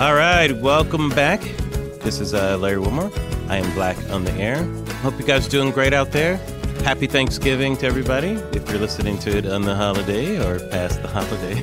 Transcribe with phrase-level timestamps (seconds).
[0.00, 1.40] All right, welcome back.
[2.00, 3.10] This is uh, Larry Wilmore.
[3.48, 4.64] I am Black on the Air.
[5.02, 6.36] Hope you guys are doing great out there.
[6.84, 8.30] Happy Thanksgiving to everybody.
[8.52, 11.62] If you're listening to it on the holiday or past the holiday,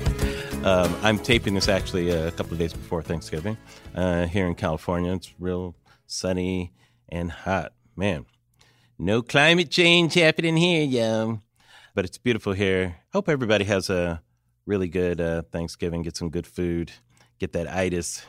[0.63, 3.57] um, I'm taping this actually a couple of days before Thanksgiving
[3.95, 5.13] uh, here in California.
[5.13, 6.73] It's real sunny
[7.09, 7.73] and hot.
[7.95, 8.25] Man,
[8.99, 11.41] no climate change happening here, yo.
[11.97, 12.97] But it's beautiful here.
[13.11, 14.21] Hope everybody has a
[14.67, 16.03] really good uh, Thanksgiving.
[16.03, 16.91] Get some good food
[17.39, 18.23] get that itis.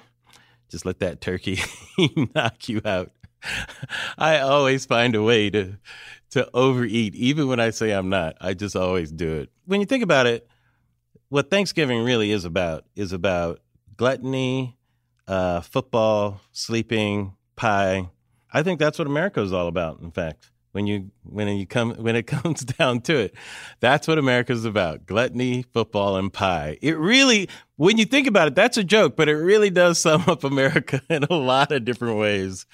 [0.71, 1.61] Just let that turkey
[2.35, 3.13] knock you out.
[4.17, 5.75] I always find a way to
[6.31, 8.39] to overeat, even when I say I'm not.
[8.41, 9.51] I just always do it.
[9.67, 10.49] When you think about it,
[11.29, 13.61] what Thanksgiving really is about is about
[13.99, 14.79] gluttony,
[15.27, 18.09] uh, football, sleeping, pie.
[18.51, 20.01] I think that's what America is all about.
[20.01, 23.35] In fact, when you when you come when it comes down to it.
[23.81, 25.07] That's what America's about.
[25.07, 26.79] Gluttony, football, and pie.
[26.83, 30.25] It really when you think about it, that's a joke, but it really does sum
[30.27, 32.67] up America in a lot of different ways.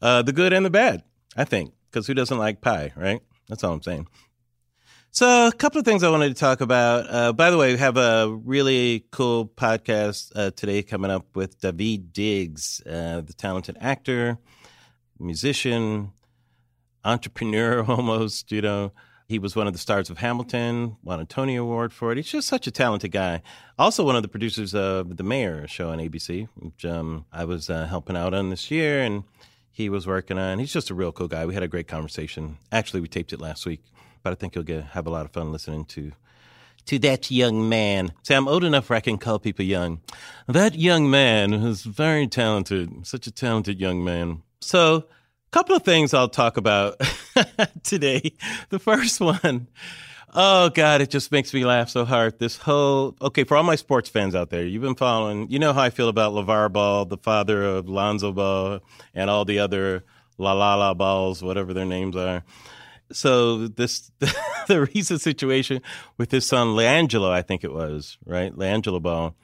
[0.00, 1.02] Uh, the good and the bad,
[1.36, 1.72] I think.
[1.90, 3.22] Because who doesn't like pie, right?
[3.48, 4.06] That's all I'm saying.
[5.10, 7.06] So, a couple of things I wanted to talk about.
[7.08, 11.58] Uh, by the way, we have a really cool podcast uh, today coming up with
[11.60, 14.38] David Diggs, uh, the talented actor,
[15.18, 16.12] musician,
[17.04, 18.92] entrepreneur almost, you know.
[19.28, 22.16] He was one of the stars of Hamilton, won a Tony Award for it.
[22.16, 23.42] He's just such a talented guy.
[23.78, 27.68] Also, one of the producers of The Mayor show on ABC, which um, I was
[27.68, 29.24] uh, helping out on this year, and
[29.70, 30.58] he was working on.
[30.58, 31.44] He's just a real cool guy.
[31.44, 32.56] We had a great conversation.
[32.72, 33.82] Actually, we taped it last week,
[34.22, 36.12] but I think you'll get have a lot of fun listening to
[36.86, 38.12] to that young man.
[38.22, 40.00] See, I'm old enough where I can call people young.
[40.46, 44.42] That young man is very talented, such a talented young man.
[44.60, 45.04] So
[45.50, 47.00] couple of things I'll talk about
[47.82, 48.32] today.
[48.70, 49.68] The first one,
[50.34, 52.38] oh God, it just makes me laugh so hard.
[52.38, 55.72] This whole, okay, for all my sports fans out there, you've been following, you know
[55.72, 58.80] how I feel about LeVar Ball, the father of Lonzo Ball,
[59.14, 60.04] and all the other
[60.36, 62.44] La La La Balls, whatever their names are.
[63.10, 64.10] So this,
[64.68, 65.80] the recent situation
[66.18, 68.54] with his son, LiAngelo, I think it was, right?
[68.54, 69.34] LiAngelo Ball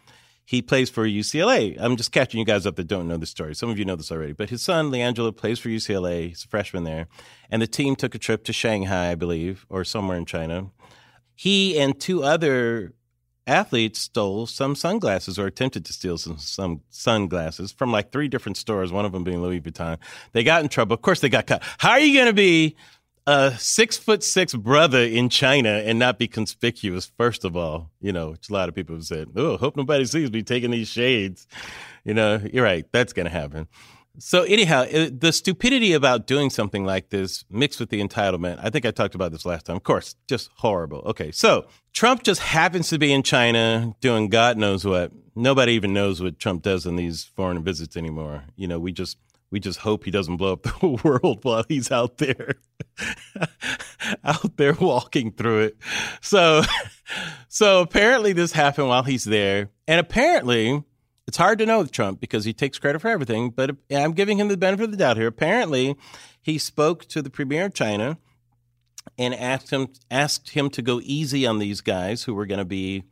[0.44, 1.76] he plays for UCLA.
[1.78, 3.54] I'm just catching you guys up that don't know the story.
[3.54, 6.28] Some of you know this already, but his son LiAngelo plays for UCLA.
[6.28, 7.06] He's a freshman there,
[7.50, 10.70] and the team took a trip to Shanghai, I believe, or somewhere in China.
[11.34, 12.92] He and two other
[13.46, 18.56] athletes stole some sunglasses or attempted to steal some, some sunglasses from like three different
[18.56, 19.98] stores, one of them being Louis Vuitton.
[20.32, 20.94] They got in trouble.
[20.94, 21.62] Of course, they got caught.
[21.78, 22.76] How are you going to be
[23.26, 28.12] a six foot six brother in China and not be conspicuous, first of all, you
[28.12, 30.88] know, which a lot of people have said, oh, hope nobody sees me taking these
[30.88, 31.46] shades.
[32.04, 32.84] You know, you're right.
[32.92, 33.66] That's going to happen.
[34.18, 38.70] So, anyhow, it, the stupidity about doing something like this mixed with the entitlement, I
[38.70, 39.76] think I talked about this last time.
[39.76, 40.98] Of course, just horrible.
[40.98, 45.10] Okay, so Trump just happens to be in China doing God knows what.
[45.34, 48.44] Nobody even knows what Trump does in these foreign visits anymore.
[48.54, 49.18] You know, we just
[49.54, 52.56] we just hope he doesn't blow up the world while he's out there
[54.24, 55.76] out there walking through it.
[56.20, 56.62] So
[57.48, 59.70] so apparently this happened while he's there.
[59.86, 60.82] And apparently
[61.28, 64.38] it's hard to know with trump because he takes credit for everything but i'm giving
[64.38, 65.28] him the benefit of the doubt here.
[65.28, 65.94] Apparently
[66.42, 68.18] he spoke to the premier of china
[69.16, 72.64] and asked him asked him to go easy on these guys who were going to
[72.64, 73.04] be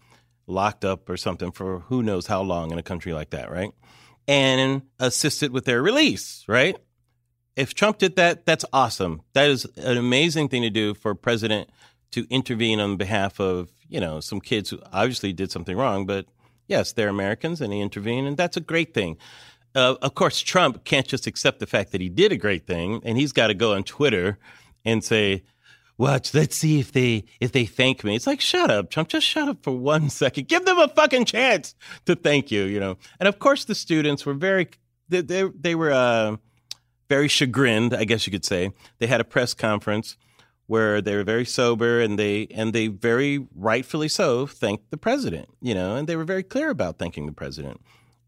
[0.49, 3.73] locked up or something for who knows how long in a country like that right
[4.29, 6.77] and assisted with their release, right?
[7.57, 9.23] If Trump did that, that's awesome.
[9.35, 11.69] That is an amazing thing to do for a president
[12.13, 16.27] to intervene on behalf of, you know, some kids who obviously did something wrong, but
[16.69, 19.19] yes, they're Americans and he intervened, and that's a great thing.
[19.75, 23.01] Uh, of course, Trump can't just accept the fact that he did a great thing,
[23.05, 24.39] and he's got to go on Twitter
[24.85, 25.43] and say,
[26.03, 28.17] watch let's see if they if they thank me.
[28.17, 30.49] It's like shut up trump just shut up for one second.
[30.49, 31.75] Give them a fucking chance
[32.07, 32.99] to thank you you know?
[33.21, 34.69] And of course the students were very
[35.09, 36.37] they they, they were uh,
[37.09, 38.73] very chagrined i guess you could say.
[38.99, 40.17] They had a press conference
[40.67, 45.49] where they were very sober and they and they very rightfully so thanked the president
[45.61, 45.95] you know?
[45.95, 47.81] And they were very clear about thanking the president.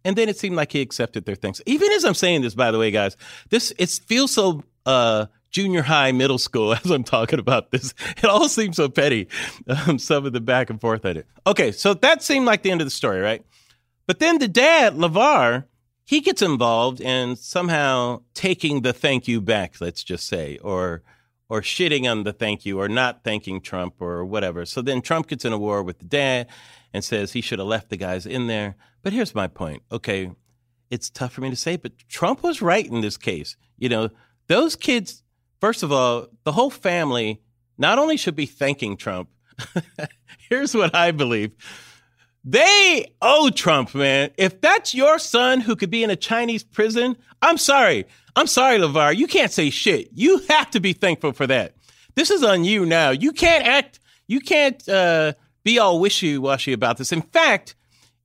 [0.07, 1.61] And then it seemed like he accepted their thanks.
[1.67, 3.17] Even as i'm saying this by the way guys
[3.51, 7.95] this it feels so uh junior high, middle school as I'm talking about this.
[8.19, 9.29] It all seems so petty,
[9.69, 11.27] um, some of the back and forth at it.
[11.47, 13.43] Okay, so that seemed like the end of the story, right?
[14.07, 15.65] But then the dad, LeVar,
[16.05, 21.03] he gets involved in somehow taking the thank you back, let's just say, or
[21.49, 24.65] or shitting on the thank you or not thanking Trump or whatever.
[24.65, 26.49] So then Trump gets in a war with the dad
[26.93, 28.77] and says he should have left the guys in there.
[29.03, 29.83] But here's my point.
[29.93, 30.33] Okay,
[30.91, 33.57] it's tough for me to say, but Trump was right in this case.
[33.77, 34.09] You know,
[34.47, 35.24] those kids
[35.61, 37.41] First of all, the whole family
[37.79, 39.29] not only should be thanking Trump,
[40.49, 41.53] Here's what I believe.
[42.45, 44.31] They owe Trump, man.
[44.37, 48.05] If that's your son who could be in a Chinese prison, I'm sorry.
[48.37, 49.17] I'm sorry, LeVar.
[49.17, 50.11] You can't say shit.
[50.13, 51.75] You have to be thankful for that.
[52.17, 53.11] This is on you now.
[53.11, 57.13] You can't act, you can't uh, be all wishy washy about this.
[57.13, 57.75] In fact,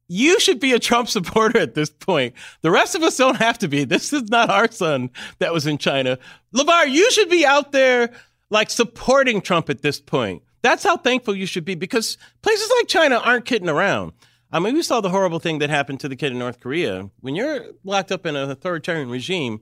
[0.09, 2.33] you should be a Trump supporter at this point.
[2.61, 3.85] The rest of us don't have to be.
[3.85, 6.17] This is not our son that was in China.
[6.53, 8.09] LeVar, you should be out there
[8.49, 10.43] like supporting Trump at this point.
[10.61, 14.11] That's how thankful you should be because places like China aren't kidding around.
[14.51, 17.09] I mean, we saw the horrible thing that happened to the kid in North Korea.
[17.21, 19.61] When you're locked up in an authoritarian regime,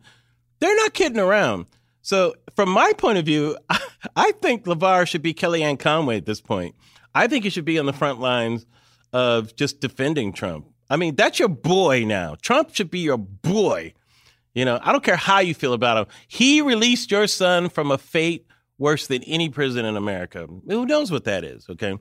[0.59, 1.65] they're not kidding around.
[2.01, 3.57] So, from my point of view,
[4.15, 6.73] I think LeVar should be Kellyanne Conway at this point.
[7.13, 8.65] I think he should be on the front lines
[9.13, 10.67] of just defending Trump.
[10.89, 12.35] I mean, that's your boy now.
[12.41, 13.93] Trump should be your boy.
[14.53, 16.13] You know, I don't care how you feel about him.
[16.27, 20.47] He released your son from a fate worse than any prison in America.
[20.67, 21.67] Who knows what that is?
[21.69, 21.97] Okay.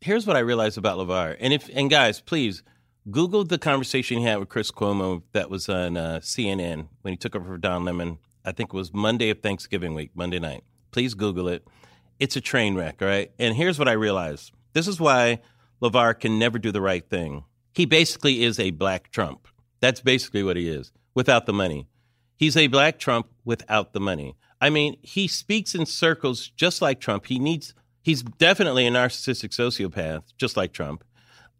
[0.00, 1.36] Here's what I realized about LeVar.
[1.38, 2.62] And if and guys, please
[3.10, 7.16] Google the conversation he had with Chris Cuomo that was on uh, CNN when he
[7.16, 8.18] took over for Don Lemon.
[8.44, 10.64] I think it was Monday of Thanksgiving week, Monday night.
[10.90, 11.66] Please Google it.
[12.18, 13.30] It's a train wreck, all right?
[13.38, 14.52] And here's what I realized.
[14.72, 15.40] This is why
[15.82, 17.44] LeVar can never do the right thing.
[17.72, 19.48] He basically is a black Trump.
[19.80, 21.88] That's basically what he is, without the money.
[22.36, 24.36] He's a black Trump without the money.
[24.60, 27.26] I mean, he speaks in circles just like Trump.
[27.26, 31.04] He needs, he's definitely a narcissistic sociopath, just like Trump.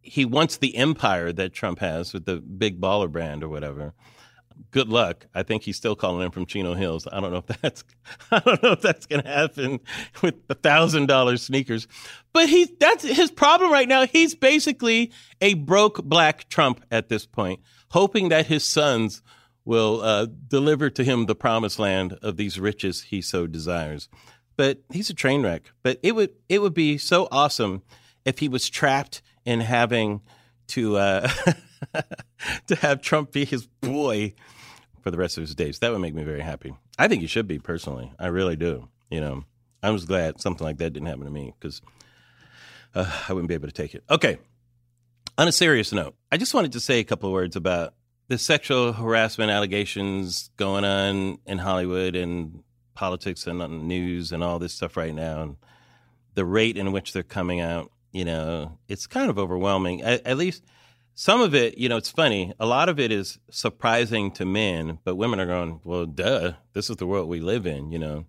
[0.00, 3.94] He wants the empire that Trump has with the big baller brand or whatever.
[4.70, 5.26] Good luck.
[5.34, 7.06] I think he's still calling in from Chino Hills.
[7.10, 7.84] I don't know if that's
[8.30, 9.80] I don't know if that's gonna happen
[10.22, 11.86] with the thousand dollar sneakers.
[12.32, 14.06] But he's that's his problem right now.
[14.06, 17.60] He's basically a broke black Trump at this point,
[17.90, 19.22] hoping that his sons
[19.64, 24.08] will uh, deliver to him the promised land of these riches he so desires.
[24.56, 25.72] But he's a train wreck.
[25.82, 27.82] But it would it would be so awesome
[28.24, 30.20] if he was trapped in having
[30.68, 31.28] to uh,
[32.66, 34.34] to have Trump be his boy
[35.02, 35.78] for the rest of his days.
[35.80, 36.74] That would make me very happy.
[36.98, 38.12] I think he should be personally.
[38.18, 38.88] I really do.
[39.10, 39.44] You know,
[39.82, 41.82] I was glad something like that didn't happen to me because
[42.94, 44.04] uh, I wouldn't be able to take it.
[44.10, 44.38] Okay.
[45.36, 47.94] On a serious note, I just wanted to say a couple of words about
[48.28, 52.62] the sexual harassment allegations going on in Hollywood and
[52.94, 55.56] politics and on news and all this stuff right now, and
[56.34, 60.02] the rate in which they're coming out, you know, it's kind of overwhelming.
[60.02, 60.64] At, at, least
[61.14, 62.52] some of it, you know, it's funny.
[62.58, 66.90] A lot of it is surprising to men, but women are going, well, duh, this
[66.90, 68.26] is the world we live in, you know.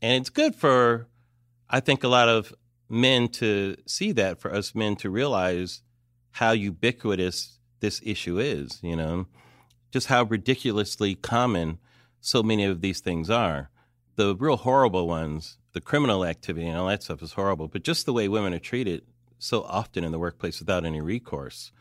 [0.00, 1.08] And it's good for,
[1.68, 2.52] I think, a lot of
[2.88, 5.82] men to see that, for us men to realize
[6.32, 9.26] how ubiquitous this issue is, you know,
[9.90, 11.78] just how ridiculously common
[12.20, 13.70] so many of these things are.
[14.16, 18.06] The real horrible ones, the criminal activity and all that stuff is horrible, but just
[18.06, 19.02] the way women are treated
[19.38, 21.72] so often in the workplace without any recourse.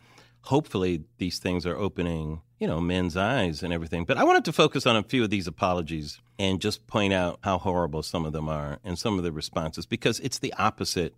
[0.43, 4.05] Hopefully, these things are opening, you know, men's eyes and everything.
[4.05, 7.39] But I wanted to focus on a few of these apologies and just point out
[7.43, 11.15] how horrible some of them are and some of the responses because it's the opposite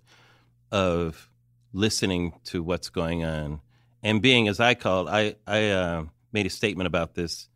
[0.72, 1.30] of
[1.72, 3.62] listening to what's going on
[4.04, 6.04] and being as I called, I I uh,
[6.34, 7.48] made a statement about this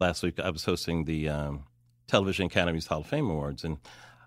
[0.00, 0.38] last week.
[0.38, 1.64] I was hosting the um,
[2.06, 3.78] Television Academy's Hall of Fame Awards, and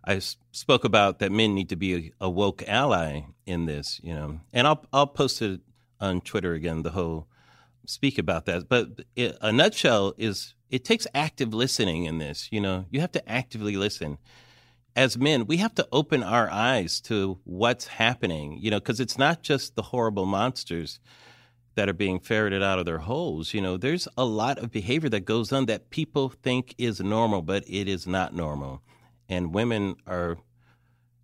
[0.06, 4.14] I spoke about that men need to be a, a, woke ally in this, you
[4.14, 4.42] know.
[4.52, 5.62] And I'll I'll post it
[6.00, 6.84] on Twitter again.
[6.84, 7.28] The whole
[7.86, 12.48] speak about that, but it, a nutshell is it takes active listening in this.
[12.52, 14.18] You know, you have to actively listen.
[14.96, 19.18] As men, we have to open our eyes to what's happening, you know, because it's
[19.18, 21.00] not just the horrible monsters
[21.76, 23.54] that are being ferreted out of their holes.
[23.54, 27.42] You know, there's a lot of behavior that goes on that people think is normal,
[27.42, 28.82] but it is not normal.
[29.30, 30.38] And women are,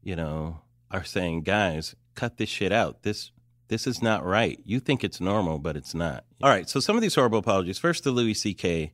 [0.04, 3.02] you know, are saying, guys, cut this shit out.
[3.02, 3.32] This
[3.68, 4.60] this is not right.
[4.64, 6.24] You think it's normal, but it's not.
[6.42, 7.80] All right, so some of these horrible apologies.
[7.80, 8.92] First, the Louis C.K.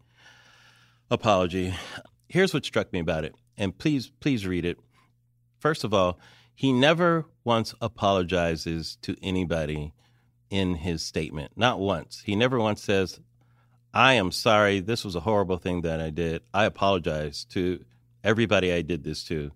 [1.09, 1.73] apology.
[2.27, 4.77] Here's what struck me about it, and please, please read it.
[5.59, 6.19] First of all,
[6.55, 9.93] he never once apologizes to anybody
[10.49, 11.53] in his statement.
[11.55, 12.21] Not once.
[12.25, 13.19] He never once says,
[13.93, 14.79] I am sorry.
[14.79, 16.43] This was a horrible thing that I did.
[16.53, 17.83] I apologize to
[18.23, 19.51] everybody I did this to.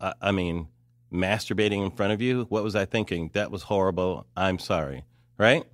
[0.00, 0.68] I, I mean,
[1.12, 2.46] masturbating in front of you.
[2.48, 3.30] What was I thinking?
[3.34, 4.26] That was horrible.
[4.36, 5.04] I'm sorry.
[5.38, 5.64] Right?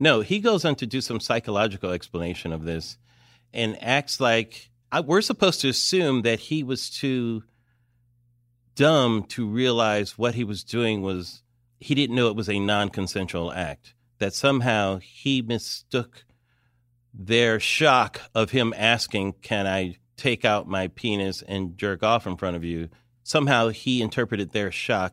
[0.00, 2.98] No, he goes on to do some psychological explanation of this
[3.52, 7.44] and acts like I, we're supposed to assume that he was too
[8.74, 11.42] dumb to realize what he was doing was
[11.80, 16.24] he didn't know it was a non consensual act that somehow he mistook
[17.12, 22.36] their shock of him asking, Can I take out my penis and jerk off in
[22.36, 22.88] front of you?
[23.28, 25.12] Somehow he interpreted their shock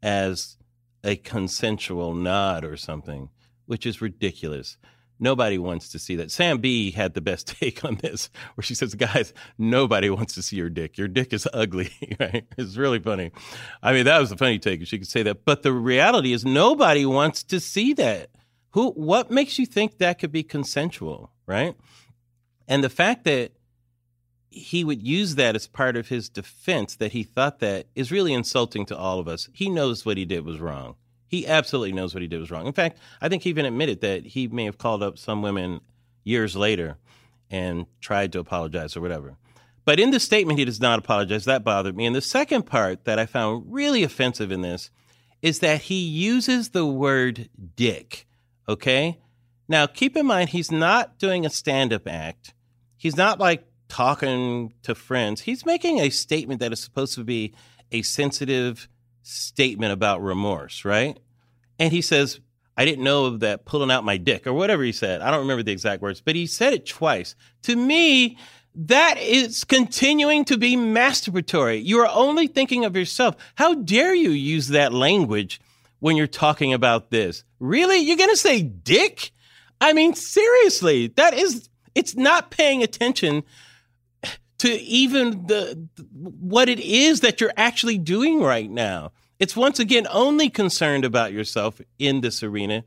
[0.00, 0.58] as
[1.02, 3.30] a consensual nod or something,
[3.66, 4.76] which is ridiculous.
[5.18, 6.30] Nobody wants to see that.
[6.30, 10.42] Sam Bee had the best take on this, where she says, Guys, nobody wants to
[10.42, 10.96] see your dick.
[10.96, 12.46] Your dick is ugly, right?
[12.56, 13.32] It's really funny.
[13.82, 14.86] I mean, that was a funny take.
[14.86, 15.44] She could say that.
[15.44, 18.30] But the reality is, nobody wants to see that.
[18.70, 21.74] Who, what makes you think that could be consensual, right?
[22.68, 23.50] And the fact that
[24.50, 28.32] he would use that as part of his defense that he thought that is really
[28.32, 29.48] insulting to all of us.
[29.52, 30.96] He knows what he did was wrong.
[31.26, 32.66] He absolutely knows what he did was wrong.
[32.66, 35.80] In fact, I think he even admitted that he may have called up some women
[36.24, 36.96] years later
[37.50, 39.36] and tried to apologize or whatever.
[39.84, 41.44] But in the statement, he does not apologize.
[41.44, 42.06] That bothered me.
[42.06, 44.90] And the second part that I found really offensive in this
[45.40, 48.26] is that he uses the word dick.
[48.68, 49.18] Okay?
[49.68, 52.54] Now, keep in mind, he's not doing a stand up act.
[52.96, 55.42] He's not like talking to friends.
[55.42, 57.54] He's making a statement that is supposed to be
[57.90, 58.88] a sensitive
[59.22, 61.18] statement about remorse, right?
[61.78, 62.40] And he says,
[62.76, 65.20] I didn't know that pulling out my dick or whatever he said.
[65.20, 67.34] I don't remember the exact words, but he said it twice.
[67.62, 68.38] To me,
[68.74, 71.84] that is continuing to be masturbatory.
[71.84, 73.34] You are only thinking of yourself.
[73.56, 75.60] How dare you use that language
[75.98, 77.42] when you're talking about this?
[77.58, 77.98] Really?
[77.98, 79.32] You're going to say dick?
[79.80, 83.42] I mean, seriously, that is, it's not paying attention
[84.58, 89.12] to even the what it is that you're actually doing right now.
[89.38, 92.84] It's once again only concerned about yourself in this arena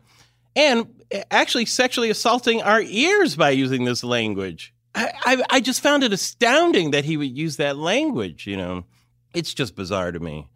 [0.56, 4.74] and eh, actually sexually assaulting our ears by using this language.
[4.94, 8.84] I, I, I just found it astounding that he would use that language, you know.
[9.34, 10.50] It's just bizarre to me.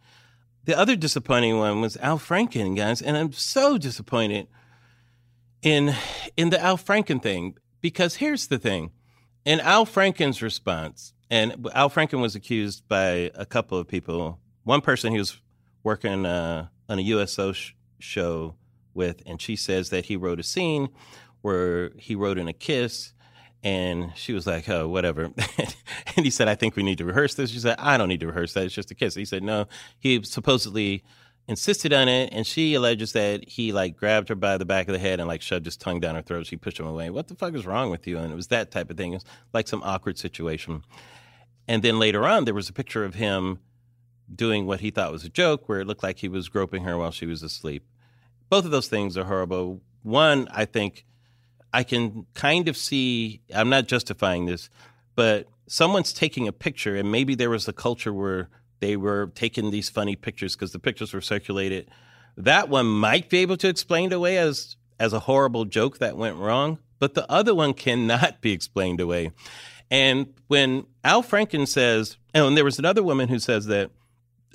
[0.66, 4.48] The other disappointing one was Al Franken, guys, and I'm so disappointed
[5.62, 5.96] in
[6.36, 8.92] in the Al Franken thing because here's the thing.
[9.46, 14.40] In Al Franken's response, and Al Franken was accused by a couple of people.
[14.64, 15.40] One person he was
[15.84, 18.56] working uh, on a USO sh- show
[18.96, 20.90] with, and she says that he wrote a scene
[21.42, 23.14] where he wrote in a kiss,
[23.64, 25.26] and she was like, "Oh, whatever."
[26.16, 28.22] and he said, "I think we need to rehearse this." She said, "I don't need
[28.22, 28.66] to rehearse that.
[28.66, 29.68] It's just a kiss." He said, "No."
[30.00, 31.04] He supposedly
[31.48, 34.94] insisted on it, and she alleges that he like grabbed her by the back of
[34.94, 36.48] the head and like shoved his tongue down her throat.
[36.48, 37.10] She pushed him away.
[37.10, 38.18] What the fuck is wrong with you?
[38.18, 39.14] And it was that type of thing.
[39.14, 40.84] It was like some awkward situation.
[41.68, 43.60] And then later on, there was a picture of him
[44.34, 46.98] doing what he thought was a joke, where it looked like he was groping her
[46.98, 47.84] while she was asleep.
[48.50, 49.82] Both of those things are horrible.
[50.02, 51.06] One, I think
[51.74, 54.70] I can kind of see, I'm not justifying this,
[55.16, 58.50] but someone's taking a picture, and maybe there was a culture where
[58.80, 61.90] they were taking these funny pictures because the pictures were circulated.
[62.38, 66.38] That one might be able to explain away as as a horrible joke that went
[66.38, 69.32] wrong, but the other one cannot be explained away.
[69.92, 73.92] And when Al Franken says, oh, and there was another woman who says that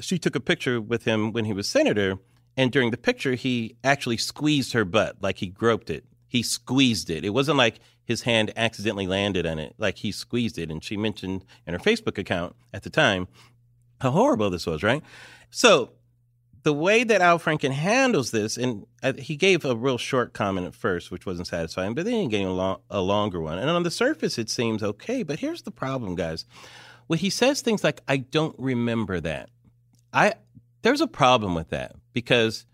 [0.01, 2.19] she took a picture with him when he was senator,
[2.57, 6.05] and during the picture, he actually squeezed her butt, like he groped it.
[6.27, 7.25] He squeezed it.
[7.25, 10.71] It wasn't like his hand accidentally landed on it, like he squeezed it.
[10.71, 13.29] And she mentioned in her Facebook account at the time
[14.01, 15.03] how horrible this was, right?
[15.51, 15.93] So
[16.63, 20.67] the way that Al Franken handles this, and uh, he gave a real short comment
[20.67, 23.59] at first, which wasn't satisfying, but then he gave a, long, a longer one.
[23.59, 25.23] And on the surface, it seems okay.
[25.23, 26.45] But here's the problem, guys.
[27.07, 29.51] When he says things like, I don't remember that,
[30.13, 30.35] I
[30.83, 32.67] there's a problem with that because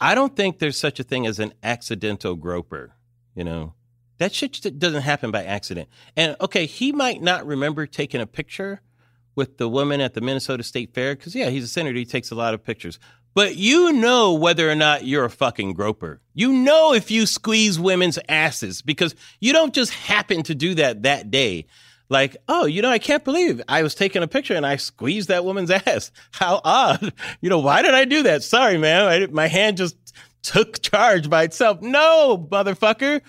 [0.00, 2.94] I don't think there's such a thing as an accidental groper.
[3.34, 3.74] You know,
[4.18, 5.88] that shit doesn't happen by accident.
[6.16, 8.80] And okay, he might not remember taking a picture
[9.34, 11.98] with the woman at the Minnesota State Fair because, yeah, he's a senator.
[11.98, 12.98] He takes a lot of pictures.
[13.34, 16.20] But you know whether or not you're a fucking groper.
[16.34, 21.02] You know if you squeeze women's asses because you don't just happen to do that
[21.04, 21.66] that day.
[22.10, 25.28] Like, oh, you know, I can't believe I was taking a picture and I squeezed
[25.28, 26.12] that woman's ass.
[26.32, 27.14] How odd.
[27.40, 28.42] You know, why did I do that?
[28.42, 29.06] Sorry, man.
[29.06, 29.96] I, my hand just
[30.42, 31.80] took charge by itself.
[31.80, 33.22] No, motherfucker.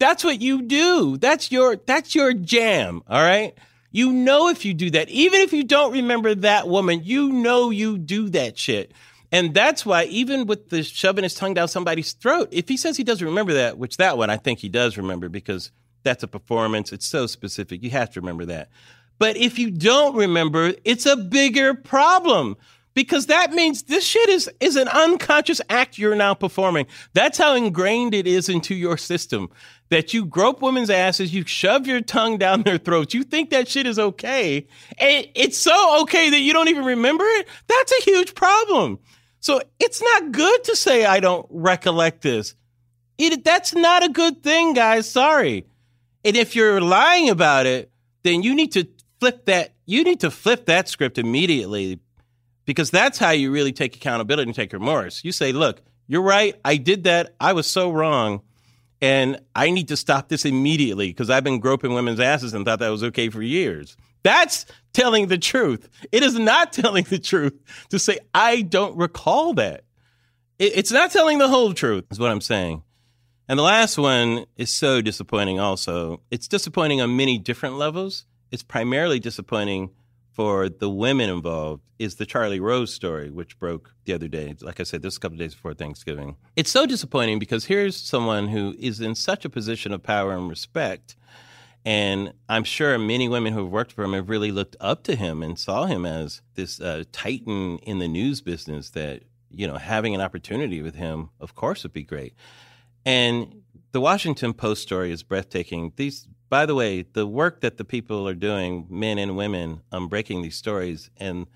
[0.00, 1.16] That's what you do.
[1.16, 3.56] That's your that's your jam, all right?
[3.94, 7.70] You know if you do that, even if you don't remember that woman, you know
[7.70, 8.90] you do that shit.
[9.30, 12.96] And that's why, even with the shoving his tongue down somebody's throat, if he says
[12.96, 15.70] he doesn't remember that, which that one I think he does remember because
[16.02, 17.84] that's a performance, it's so specific.
[17.84, 18.68] You have to remember that.
[19.20, 22.56] But if you don't remember, it's a bigger problem
[22.94, 26.86] because that means this shit is is an unconscious act you're now performing.
[27.12, 29.50] That's how ingrained it is into your system
[29.90, 33.68] that you grope women's asses, you shove your tongue down their throats, you think that
[33.68, 34.66] shit is okay,
[34.98, 38.98] and it's so okay that you don't even remember it, that's a huge problem.
[39.40, 42.54] So it's not good to say I don't recollect this.
[43.18, 45.08] It, that's not a good thing, guys.
[45.08, 45.66] Sorry.
[46.24, 48.88] And if you're lying about it, then you need to
[49.20, 49.74] flip that.
[49.84, 52.00] You need to flip that script immediately.
[52.64, 55.24] Because that's how you really take accountability and take remorse.
[55.24, 56.54] You say, look, you're right.
[56.64, 57.34] I did that.
[57.40, 58.42] I was so wrong.
[59.00, 62.78] And I need to stop this immediately because I've been groping women's asses and thought
[62.78, 63.96] that was okay for years.
[64.22, 65.88] That's telling the truth.
[66.10, 67.54] It is not telling the truth
[67.90, 69.84] to say, I don't recall that.
[70.58, 72.82] It's not telling the whole truth, is what I'm saying.
[73.48, 76.22] And the last one is so disappointing also.
[76.30, 78.24] It's disappointing on many different levels.
[78.50, 79.90] It's primarily disappointing
[80.34, 84.54] for the women involved is the Charlie Rose story, which broke the other day.
[84.60, 86.36] Like I said, this is a couple days before Thanksgiving.
[86.56, 90.48] It's so disappointing because here's someone who is in such a position of power and
[90.48, 91.14] respect.
[91.84, 95.14] And I'm sure many women who have worked for him have really looked up to
[95.14, 99.76] him and saw him as this uh, titan in the news business that, you know,
[99.76, 102.34] having an opportunity with him, of course, would be great.
[103.06, 103.62] And
[103.92, 105.92] the Washington Post story is breathtaking.
[105.94, 110.06] These by the way, the work that the people are doing, men and women, on
[110.06, 111.48] breaking these stories and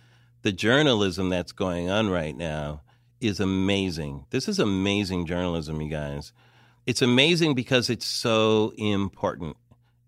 [0.43, 2.83] the journalism that's going on right now
[3.21, 4.27] is amazing.
[4.31, 6.33] This is amazing journalism, you guys.
[6.85, 9.57] It's amazing because it's so important.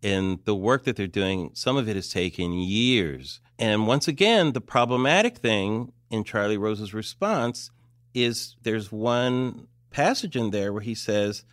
[0.02, 3.40] And the work that they're doing, some of it has taken years.
[3.60, 7.70] And once again, the problematic thing in Charlie Rose's response
[8.12, 11.44] is there's one passage in there where he says,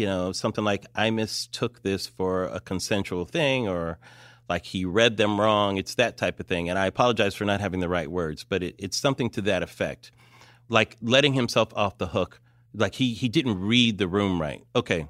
[0.00, 3.98] you know, something like, I mistook this for a consensual thing or
[4.48, 5.76] like he read them wrong.
[5.76, 6.70] It's that type of thing.
[6.70, 9.62] And I apologize for not having the right words, but it, it's something to that
[9.62, 10.10] effect.
[10.70, 12.40] Like letting himself off the hook.
[12.72, 14.64] Like he, he didn't read the room right.
[14.74, 15.06] Okay.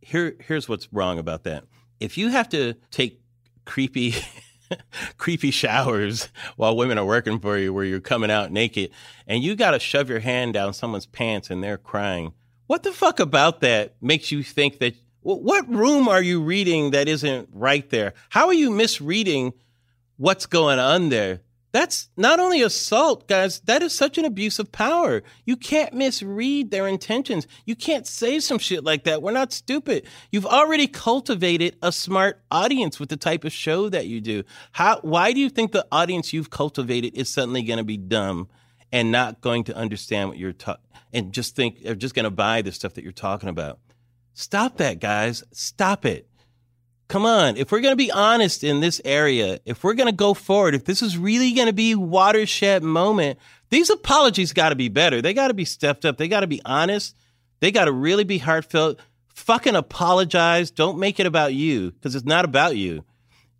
[0.00, 1.64] Here, here's what's wrong about that.
[2.00, 3.20] If you have to take
[3.66, 4.14] creepy
[5.18, 8.90] creepy showers while women are working for you where you're coming out naked
[9.26, 12.32] and you got to shove your hand down someone's pants and they're crying
[12.72, 14.94] what the fuck about that makes you think that?
[15.20, 18.14] What room are you reading that isn't right there?
[18.30, 19.52] How are you misreading
[20.16, 21.42] what's going on there?
[21.72, 25.22] That's not only assault, guys, that is such an abuse of power.
[25.44, 27.46] You can't misread their intentions.
[27.66, 29.20] You can't say some shit like that.
[29.20, 30.06] We're not stupid.
[30.30, 34.44] You've already cultivated a smart audience with the type of show that you do.
[34.72, 38.48] How why do you think the audience you've cultivated is suddenly going to be dumb
[38.92, 42.30] and not going to understand what you're talking and just think they're just going to
[42.30, 43.78] buy the stuff that you're talking about.
[44.34, 45.44] Stop that, guys.
[45.52, 46.28] Stop it.
[47.08, 47.56] Come on.
[47.56, 50.74] If we're going to be honest in this area, if we're going to go forward,
[50.74, 55.20] if this is really going to be watershed moment, these apologies got to be better.
[55.20, 56.16] They got to be stepped up.
[56.16, 57.14] They got to be honest.
[57.60, 58.98] They got to really be heartfelt.
[59.34, 60.70] Fucking apologize.
[60.70, 63.04] Don't make it about you because it's not about you.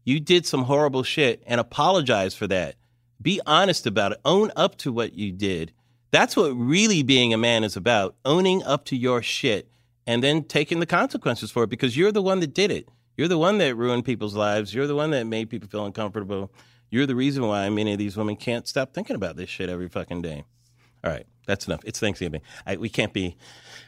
[0.05, 2.77] You did some horrible shit and apologize for that.
[3.23, 4.21] Be honest about it.
[4.25, 5.73] Own up to what you did.
[6.11, 9.71] That's what really being a man is about owning up to your shit
[10.07, 12.89] and then taking the consequences for it because you're the one that did it.
[13.17, 14.75] You're the one that ruined people's lives.
[14.75, 16.53] You're the one that made people feel uncomfortable.
[16.91, 19.89] You're the reason why many of these women can't stop thinking about this shit every
[19.89, 20.45] fucking day.
[21.05, 21.81] All right, that's enough.
[21.85, 22.43] It's Thanksgiving.
[22.67, 23.37] I, we can't be.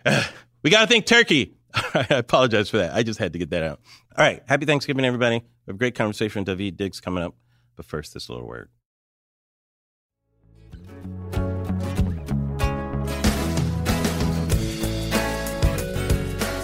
[0.06, 0.24] Uh,
[0.62, 1.56] we got to think turkey.
[1.74, 2.94] I apologize for that.
[2.94, 3.80] I just had to get that out.
[4.16, 5.36] All right, happy Thanksgiving, everybody.
[5.36, 7.34] We have a great conversation with Daveed Diggs coming up.
[7.76, 8.68] But first, this little word.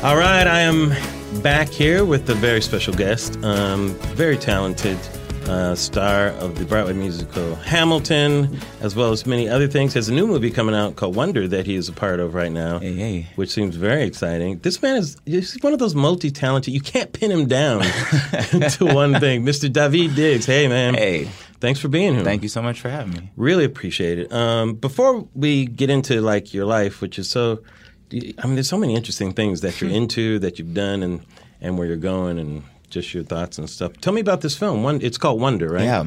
[0.03, 0.95] All right, I am
[1.43, 4.99] back here with a very special guest, um, very talented
[5.45, 9.93] uh, star of the Broadway musical Hamilton, as well as many other things.
[9.93, 12.51] Has a new movie coming out called Wonder that he is a part of right
[12.51, 13.27] now, hey, hey.
[13.35, 14.59] which seems very exciting.
[14.61, 16.73] This man is he's one of those multi-talented.
[16.73, 17.83] You can't pin him down
[18.71, 19.45] to one thing.
[19.45, 19.69] Mr.
[19.69, 21.29] Daveed Diggs, hey man, hey.
[21.61, 22.25] Thanks for being here.
[22.25, 23.31] Thank you so much for having me.
[23.37, 24.33] Really appreciate it.
[24.33, 27.63] Um, before we get into like your life, which is so
[28.13, 31.25] I mean, there's so many interesting things that you're into, that you've done, and
[31.61, 33.93] and where you're going, and just your thoughts and stuff.
[34.01, 34.83] Tell me about this film.
[34.83, 35.85] One, it's called Wonder, right?
[35.85, 36.05] Yeah.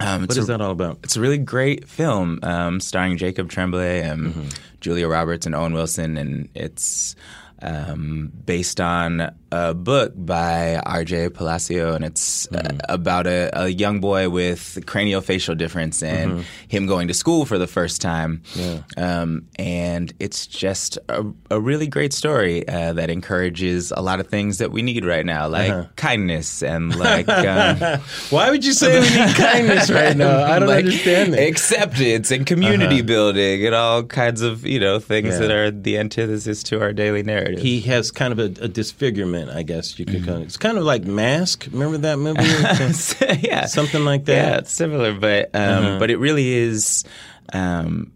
[0.00, 1.00] Um, what is a, that all about?
[1.02, 4.48] It's a really great film um, starring Jacob Tremblay and mm-hmm.
[4.80, 7.14] Julia Roberts and Owen Wilson, and it's
[7.60, 11.28] um, based on a book by R.J.
[11.28, 12.78] Palacio, and it's uh, mm-hmm.
[12.78, 16.42] uh, about a, a, young boy with craniofacial difference and mm-hmm.
[16.68, 18.42] him going to school for the first time.
[18.54, 18.80] Yeah.
[18.96, 24.28] Um, and it's just a, a really great story uh, that encourages a lot of
[24.28, 25.88] things that we need right now, like uh-huh.
[25.96, 27.28] kindness and like.
[27.28, 30.44] Um, Why would you say we need kindness right now?
[30.44, 31.46] I don't like understand that.
[31.46, 33.06] Acceptance and community uh-huh.
[33.06, 35.38] building and all kinds of you know things yeah.
[35.40, 37.60] that are the antithesis to our daily narrative.
[37.60, 40.24] He has kind of a, a disfigurement I guess you could mm-hmm.
[40.26, 40.44] call it.
[40.44, 41.68] It's kind of like Mask.
[41.70, 42.42] Remember that movie?
[43.46, 44.34] yeah, something like that.
[44.34, 45.98] Yeah, it's similar, but um, uh-huh.
[45.98, 47.04] but it really is.
[47.52, 48.12] Um,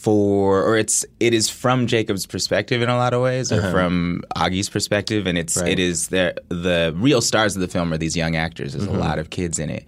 [0.00, 3.70] for or it's it is from Jacob's perspective in a lot of ways, or uh-huh.
[3.70, 5.72] from Auggie's perspective, and it's right.
[5.72, 8.72] it is the the real stars of the film are these young actors.
[8.72, 8.96] There's mm-hmm.
[8.96, 9.84] a lot of kids in it,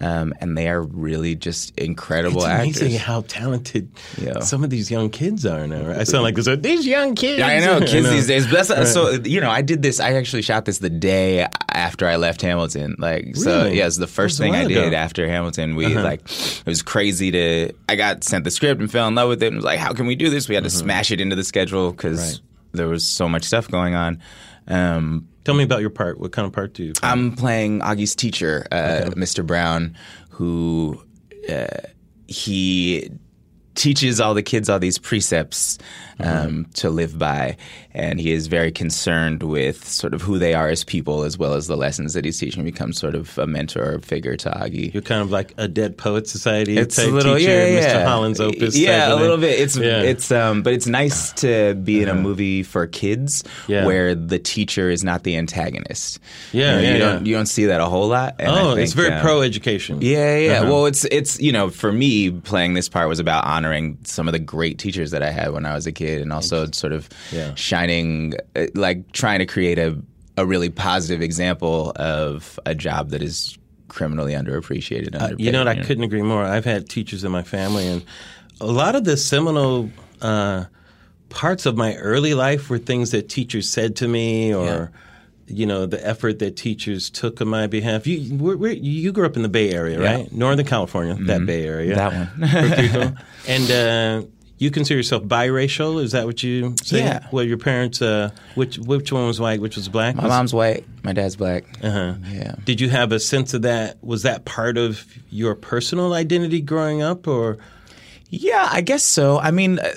[0.00, 3.00] um, and they are really just incredible It's amazing actors.
[3.00, 4.40] how talented Yeah.
[4.40, 5.86] some of these young kids are now.
[5.88, 5.98] Right?
[5.98, 6.48] I sound like this.
[6.58, 7.38] These young kids.
[7.40, 8.10] Yeah, I know kids know.
[8.10, 8.50] these days.
[8.50, 10.00] That's, So you know, I did this.
[10.00, 12.96] I actually shot this the day after I left Hamilton.
[12.98, 13.78] Like, so Really?
[13.78, 14.86] yeah, it's the first thing I did ago.
[14.88, 14.94] Uh-huh.
[14.96, 15.74] after Hamilton.
[15.76, 17.72] We like it was crazy to.
[17.88, 19.48] I got sent the script and fell in love with it.
[19.48, 20.48] And was like, how can we do this?
[20.48, 22.18] We had to smash it into the schedule because.
[22.18, 22.40] Right.
[22.72, 24.20] there was so much stuff going on.
[24.68, 26.20] Um, Tell me about your part.
[26.20, 26.92] What kind of part do you?
[26.92, 27.08] Play?
[27.08, 29.46] I'm playing Auggie's teacher, uh, Mr.
[29.46, 29.96] Brown,
[30.28, 31.02] who
[31.48, 31.68] uh,
[32.26, 33.10] he
[33.74, 35.78] teaches all the kids all these precepts
[36.20, 37.56] um, to live by,
[37.94, 41.54] and he is very concerned with sort of who they are as people as well
[41.54, 42.64] as the lessons that he's teaching.
[42.64, 44.92] Becomes sort of a mentor figure to Auggie.
[44.92, 47.94] You're kind of like a Dead Poet Society It's type a little, teacher, yeah, yeah,
[48.02, 48.04] Mr.
[48.06, 48.76] Holland's opus.
[48.76, 49.42] Yeah, a little thing.
[49.42, 49.60] bit.
[49.60, 50.02] It's Yeah.
[50.02, 54.90] it's um, but it's nice to be in a movie for kids where the teacher
[54.90, 56.18] is not the antagonist.
[56.52, 58.36] Yeah, You know, you don't you don't see that a whole lot.
[58.38, 60.00] and I Oh, it's very um, pro education.
[60.02, 60.52] yeah, yeah.
[60.60, 60.70] Uh-huh.
[60.70, 64.32] Well, it's it's you know for me playing this part was about honoring some of
[64.32, 67.08] the great teachers that I had when I was a kid, and also sort of
[67.32, 67.54] Yeah.
[67.54, 69.96] shining, uh, like trying to create a
[70.36, 75.20] a really positive example of a job that is criminally underappreciated.
[75.20, 75.68] Uh, you know what?
[75.68, 76.44] I couldn't agree more.
[76.44, 78.04] I've had teachers in my family, and
[78.60, 79.90] a lot of the seminal
[80.22, 80.66] uh,
[81.28, 84.92] parts of my early life were things that teachers said to me, or
[85.48, 88.06] you know, the effort that teachers took on my behalf.
[88.06, 90.14] You we're, we're, you grew up in the Bay Area, Yeah.
[90.18, 90.32] right?
[90.32, 93.18] Northern California, that Bay Area, That one.
[93.48, 94.22] And uh,
[94.58, 96.02] you consider yourself biracial?
[96.02, 96.98] Is that what you say?
[96.98, 97.26] Yeah.
[97.32, 100.16] Well, your parents, uh, which which one was white, which was black?
[100.16, 100.84] My Was- mom's white.
[101.04, 101.64] My dad's black.
[101.82, 102.14] uh-huh.
[102.30, 102.54] Yeah.
[102.64, 104.02] Did you have a sense of that?
[104.02, 107.58] Was that part of your personal identity growing up, or
[108.30, 109.38] Yeah, I guess so.
[109.38, 109.88] I mean, uh,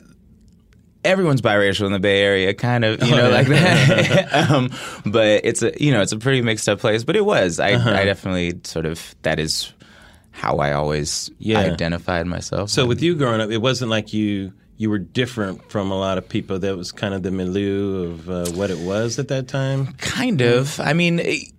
[1.04, 3.36] everyone's biracial in the Bay Area, kind of, you Oh, know, yeah.
[3.36, 4.34] like that.
[4.52, 4.70] um,
[5.06, 7.04] but it's a, you know, it's a pretty mixed up place.
[7.04, 7.60] But it was.
[7.60, 7.90] I, Uh-huh.
[7.90, 9.74] I definitely sort of that is
[10.32, 11.60] how I always Yeah.
[11.60, 12.70] identified myself.
[12.70, 12.86] so?
[12.86, 16.28] With you growing up, it wasn't like you you were different from a lot of
[16.28, 16.58] people.
[16.58, 19.94] That was kind of the milieu of uh, what it was at that time.
[20.00, 20.80] Kind of.
[20.80, 21.52] I mean, it-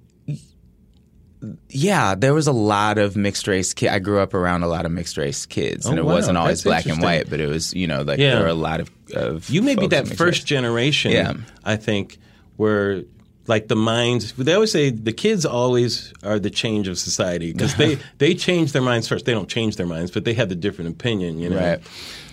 [1.68, 3.92] yeah, there was a lot of mixed race kids.
[3.92, 6.14] I grew up around a lot of mixed race kids, and Oh, it wow.
[6.14, 8.34] wasn't always That's black and white, but it was, you know, like Yeah.
[8.36, 8.90] there were a lot of.
[9.14, 10.44] of You may be that first race.
[10.44, 11.34] generation, Yeah.
[11.64, 12.18] I think,
[12.56, 13.02] where
[13.46, 14.32] like the minds.
[14.34, 18.72] They always say the kids always are the change of society because they they change
[18.72, 19.24] their minds first.
[19.24, 21.38] They don't change their minds, but they have the different opinion.
[21.38, 21.80] You know, Right.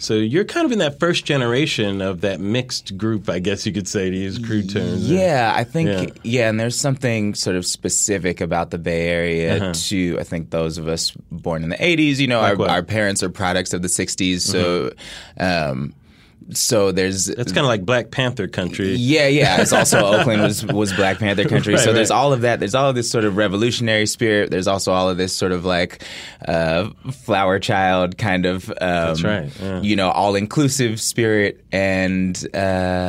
[0.02, 3.74] So you're kind of in that first generation of that mixed group, I guess you
[3.74, 5.10] could say, to use crude terms.
[5.12, 6.06] Yeah, I think Yeah.
[6.24, 6.50] yeah.
[6.50, 9.74] and there's something sort of specific about the Bay Area Uh-huh.
[9.90, 12.20] to I think those of us born in the '80s.
[12.20, 14.92] You know, Like our, our parents are products of the '60s, so
[15.38, 15.94] um,
[16.54, 18.94] so there's That's kind of like Black Panther country.
[18.96, 19.62] yeah, yeah.
[19.62, 21.76] It's also Oakland was was Black Panther country.
[21.76, 22.16] Right, so there's right.
[22.18, 22.60] all of that.
[22.60, 24.50] There's all of this sort of revolutionary spirit.
[24.52, 26.04] There's also all of this sort of like
[26.48, 29.82] uh, flower child kind of um, That's right, yeah.
[29.82, 32.58] you know all inclusive spirit and uh,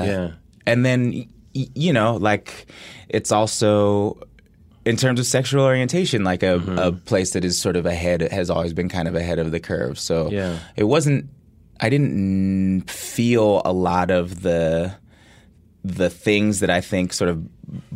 [0.06, 0.30] Yeah.
[0.66, 2.66] and then you know like
[3.08, 4.18] it's also
[4.84, 6.78] in terms of sexual orientation like a, Mm-hmm.
[6.78, 9.60] a place that is sort of ahead has always been kind of ahead of the
[9.60, 10.58] curve so Yeah.
[10.76, 11.28] it wasn't
[11.80, 14.92] i didn't feel a lot of the
[15.84, 17.42] the things that i think sort of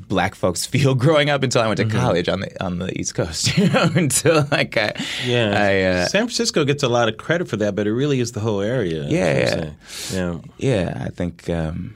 [0.08, 1.98] black folks feel growing up until i went to Mm-hmm.
[1.98, 4.92] college on the on the east coast you know until like i
[5.26, 8.20] Yeah, i uh, San Francisco gets a lot of credit for that, but it really
[8.20, 9.04] is the whole area.
[9.04, 9.74] Yeah,
[10.12, 10.22] yeah.
[10.22, 11.94] I'm yeah i think um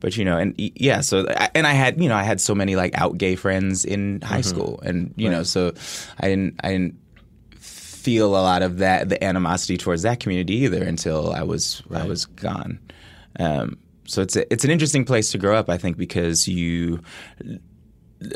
[0.00, 2.76] but you know and yeah so and i had you know i had so many
[2.76, 5.72] like out gay friends in high school and you know so
[6.20, 6.94] i didn't i didn't
[8.04, 12.04] feel a lot of that the animosity towards that community either until i was i
[12.06, 12.78] was gone.
[13.38, 17.00] Um so it's a, it's an interesting place to grow up i think because you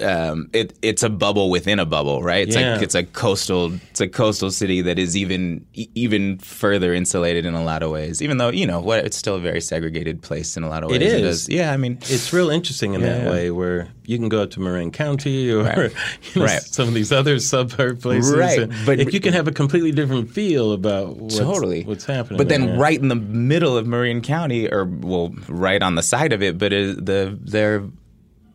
[0.02, 2.46] um, it it's a bubble within a bubble, right?
[2.46, 2.74] It's Yeah.
[2.74, 7.54] like it's a coastal it's a coastal city that is even even further insulated in
[7.54, 8.20] a lot of ways.
[8.22, 10.90] Even though you know what, it's still a very segregated place in a lot of
[10.90, 11.00] ways.
[11.00, 11.22] It is.
[11.22, 14.50] does- yeah, I mean, It's real interesting in that way, where you can go up
[14.52, 15.92] to Marin County or Right.
[16.34, 16.62] you know, Right.
[16.62, 20.30] some of these other suburb places, Right, but- if you can have a completely different
[20.30, 22.38] feel about what's, totally what's happening.
[22.38, 22.80] But then there, yeah.
[22.80, 26.56] right in the middle of Marin County, or well, right on the side of it,
[26.58, 27.84] but uh, the their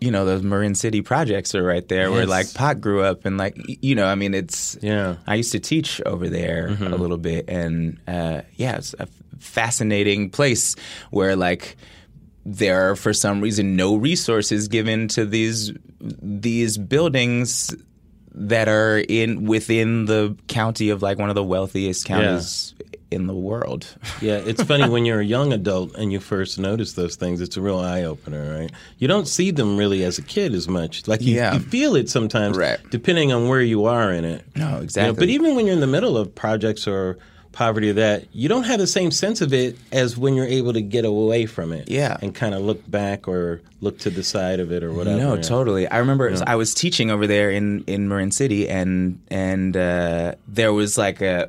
[0.03, 3.37] you know those Marin City projects are right there, where like Pac grew up, and
[3.37, 5.15] like you know, I mean, it's Yeah.
[5.25, 6.93] I used to teach over there Mm-hmm.
[6.93, 9.07] a little bit, and uh, yeah, it's a
[9.39, 10.75] fascinating place
[11.11, 11.75] where like
[12.45, 17.73] there are for some reason no resources given to these these buildings
[18.35, 22.73] that are in within the county of like one of the wealthiest counties
[23.13, 23.87] in the world.
[24.21, 27.41] Yeah, it's funny when you're a young adult and you first notice those things.
[27.41, 28.71] It's a real eye opener, right?
[28.97, 31.07] You don't see them really as a kid as much.
[31.07, 31.53] Like you, Yeah.
[31.53, 32.79] you feel it sometimes, Right.
[32.89, 34.45] depending on where you are in it.
[34.55, 35.15] No, You know, exactly.
[35.19, 37.17] but even when you're in the middle of projects or
[37.51, 40.73] poverty or that, you don't have the same sense of it as when you're able
[40.73, 41.87] to get away from it.
[41.87, 42.17] Yeah.
[42.19, 45.19] And kind of look back or look to the side of it or whatever.
[45.19, 45.87] No, totally.
[45.87, 50.73] I remember I was teaching over there in in Marin City, and and uh, there
[50.73, 51.47] was like a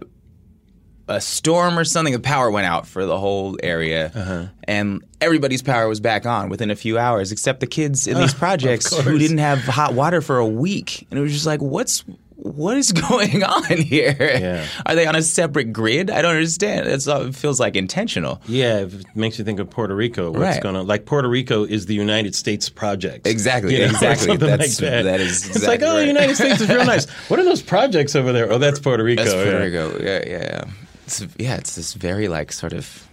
[1.08, 2.12] a storm or something.
[2.14, 4.46] The power went out for the whole area, Uh-huh.
[4.64, 8.34] and everybody's power was back on within a few hours, except the kids in these
[8.34, 12.04] projects who didn't have hot water for a week, and it was just like, what's
[12.36, 14.14] what is going on here?
[14.18, 14.66] Yeah.
[14.84, 16.10] Are they on a separate grid?
[16.10, 16.86] I don't understand.
[16.88, 18.42] It's, it feels like intentional.
[18.46, 20.30] Yeah, it makes you think of Puerto Rico.
[20.30, 20.62] What's Right.
[20.62, 20.86] going on?
[20.86, 23.26] Like Puerto Rico is the United States project.
[23.26, 24.26] Exactly, or exactly.
[24.26, 25.02] something That's- like that.
[25.04, 26.06] that is It's like, exactly oh, the.
[26.06, 27.08] United States is real nice.
[27.30, 28.52] What are those projects over there?
[28.52, 29.22] Oh, that's Puerto Rico.
[29.22, 29.56] That's Puerto yeah.
[29.64, 29.98] Rico.
[30.04, 30.64] Yeah, yeah, yeah.
[31.06, 33.08] It's, yeah, it's this very like sort of.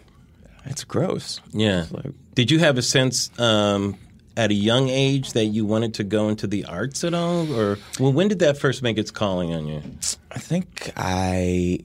[0.65, 1.41] It's gross.
[1.51, 1.85] Yeah.
[2.35, 3.97] Did you have a sense um,
[4.37, 7.77] at a young age that you wanted to go into the arts at all, or
[7.99, 9.81] well, when did that first make its calling on you?
[10.31, 11.79] I think I.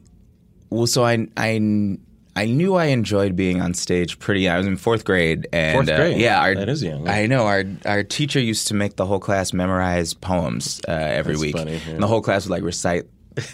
[0.71, 1.97] Well, so I I
[2.37, 4.19] I knew I enjoyed being on stage.
[4.19, 4.47] Pretty.
[4.49, 6.19] I was in fourth grade, and Fourth uh, grade?
[6.19, 7.09] yeah, our, That is young.
[7.09, 11.33] I know our our teacher used to make the whole class memorize poems uh, every
[11.33, 11.93] That's week, funny, yeah.
[11.95, 13.05] and the whole class would like recite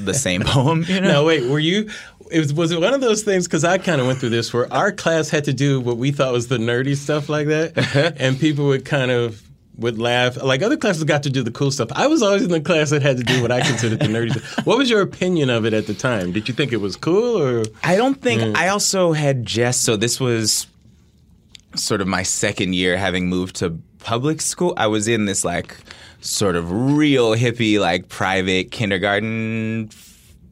[0.00, 0.84] the same poem.
[0.88, 1.12] You know?
[1.12, 1.48] No, wait.
[1.48, 1.90] Were you?
[2.32, 3.46] It was, was it one of those things?
[3.46, 6.12] Because I kind of went through this where our class had to do what we
[6.12, 8.12] thought was the nerdy stuff like that, uh-huh.
[8.16, 9.42] and people would kind of
[9.76, 10.42] would laugh.
[10.42, 11.88] Like other classes got to do the cool stuff.
[11.92, 14.30] I was always in the class that had to do what I considered the nerdy
[14.30, 14.66] stuff.
[14.66, 16.32] What was your opinion of it at the time?
[16.32, 17.64] Did you think it was cool or?
[17.82, 18.56] I don't think mm.
[18.56, 20.66] I also had just so this was
[21.74, 24.74] sort of my second year having moved to public school.
[24.76, 25.76] I was in this like
[26.20, 29.90] sort of real hippie like private kindergarten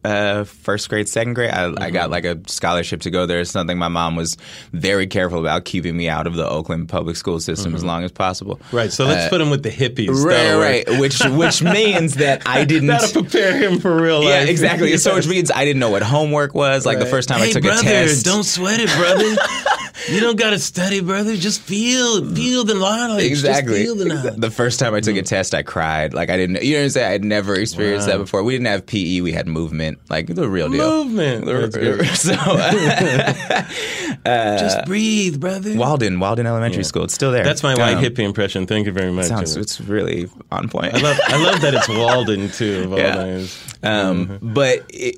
[0.04, 1.50] uh, first grade, second grade.
[1.50, 3.40] I, I got like a scholarship to go there.
[3.40, 4.36] It's something my mom was
[4.72, 8.12] very careful about keeping me out of the Oakland public school system as long as
[8.12, 8.60] possible.
[8.72, 8.92] Right.
[8.92, 10.24] So let's Uh, put him with the hippies.
[10.24, 10.54] Right,
[10.88, 11.00] right.
[11.00, 12.88] Which which means that I didn't.
[12.88, 14.28] That'll prepare him for real life.
[14.28, 14.96] yeah, exactly.
[14.96, 16.86] So which means I didn't know what homework was.
[16.86, 18.24] Like the first time hey, I took brother, a test.
[18.24, 19.36] Don't sweat it, brother.
[20.10, 21.36] you don't got to study, brother.
[21.36, 23.24] Just feel, feel the knowledge.
[23.24, 23.84] Exactly.
[23.84, 24.36] Just feel the knowledge.
[24.36, 26.14] The first time I took a test, I cried.
[26.14, 26.62] Like I didn't.
[26.62, 27.12] You know what I'm saying?
[27.12, 28.14] I'd never experienced Wow.
[28.14, 28.42] that before.
[28.42, 29.20] We didn't have PE.
[29.20, 29.98] We had movement.
[30.08, 31.04] Like the real deal.
[31.04, 31.44] Movement.
[32.20, 32.34] So
[34.26, 35.74] Just breathe, brother.
[35.76, 37.04] Walden, Walden Elementary School.
[37.04, 37.44] It's still there.
[37.44, 38.66] That's my white Um, hippie impression.
[38.66, 39.26] Thank you very much.
[39.26, 39.56] Sounds.
[39.56, 40.94] It's really on point.
[40.94, 42.82] I love, I love that it's Walden too.
[42.84, 43.24] Of all Yeah.
[43.24, 43.58] names.
[43.82, 45.16] Um, But it,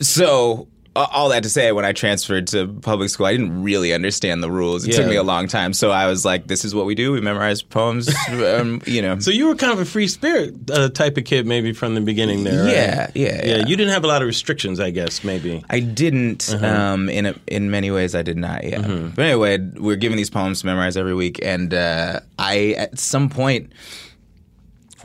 [0.00, 4.42] so all that to say, when I transferred to public school, I didn't really understand
[4.42, 4.86] the rules.
[4.86, 5.72] It took me a long time.
[5.72, 7.12] So I was like, "This is what we do.
[7.12, 9.18] We memorize poems." um, you know.
[9.18, 12.00] So you were kind of a free spirit uh, type of kid, maybe from the
[12.00, 12.64] beginning there.
[12.64, 12.72] right?
[12.72, 13.56] Yeah, yeah, yeah.
[13.58, 13.66] yeah.
[13.66, 15.22] You didn't have a lot of restrictions, I guess.
[15.24, 15.62] Maybe.
[15.70, 16.48] I didn't.
[16.52, 16.66] Uh-huh.
[16.66, 18.64] Um, in a, in many ways, I did not.
[18.64, 18.78] Yeah.
[18.78, 19.08] Mm-hmm.
[19.10, 23.28] But anyway, we're given these poems to memorize every week, and uh, I at some
[23.28, 23.72] point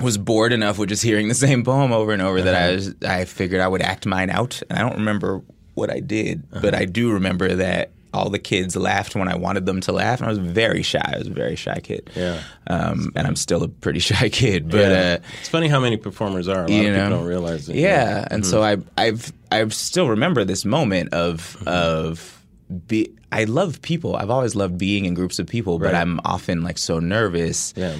[0.02, 2.66] was bored enough with just hearing the same poem over and over that Uh-huh.
[2.66, 2.96] I was.
[3.06, 5.42] I figured I would act mine out, and I don't remember
[5.74, 6.82] what I did, but Uh-huh.
[6.84, 7.92] I do remember that.
[8.14, 11.00] All the kids laughed when I wanted them to laugh, and I was very shy.
[11.16, 12.10] I was a very shy kid.
[12.14, 12.42] Yeah.
[12.68, 14.70] Um, and I'm still a pretty shy kid.
[14.70, 15.18] But Yeah.
[15.22, 16.66] uh, it's funny how many performers are.
[16.66, 17.04] A lot you of know?
[17.06, 17.78] people don't realize it.
[17.78, 18.84] Yeah, and so Mm-hmm.
[18.98, 22.44] I I've I still remember this moment of of
[22.88, 24.18] be I love people.
[24.18, 26.02] I've always loved being in groups of people, but Right.
[26.02, 27.74] I'm often like so nervous.
[27.78, 27.96] Yeah.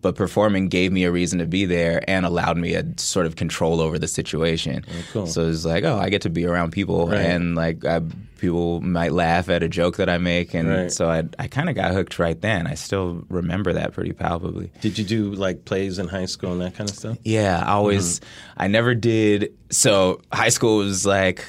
[0.00, 3.34] But performing gave me a reason to be there and allowed me a sort of
[3.34, 4.84] control over the situation.
[5.12, 5.26] cool.
[5.26, 7.20] So it's like, oh, I get to be around people, Right.
[7.20, 8.00] and like I,
[8.38, 10.92] people might laugh at a joke that I make, and Right.
[10.92, 12.68] so I I kind of got hooked right then.
[12.68, 14.70] I still remember that pretty palpably.
[14.80, 17.18] Did you do like plays in high school and that kind of stuff?
[17.24, 18.20] Yeah, I always.
[18.20, 18.62] Mm-hmm.
[18.62, 19.52] I never did.
[19.70, 21.44] So high school was like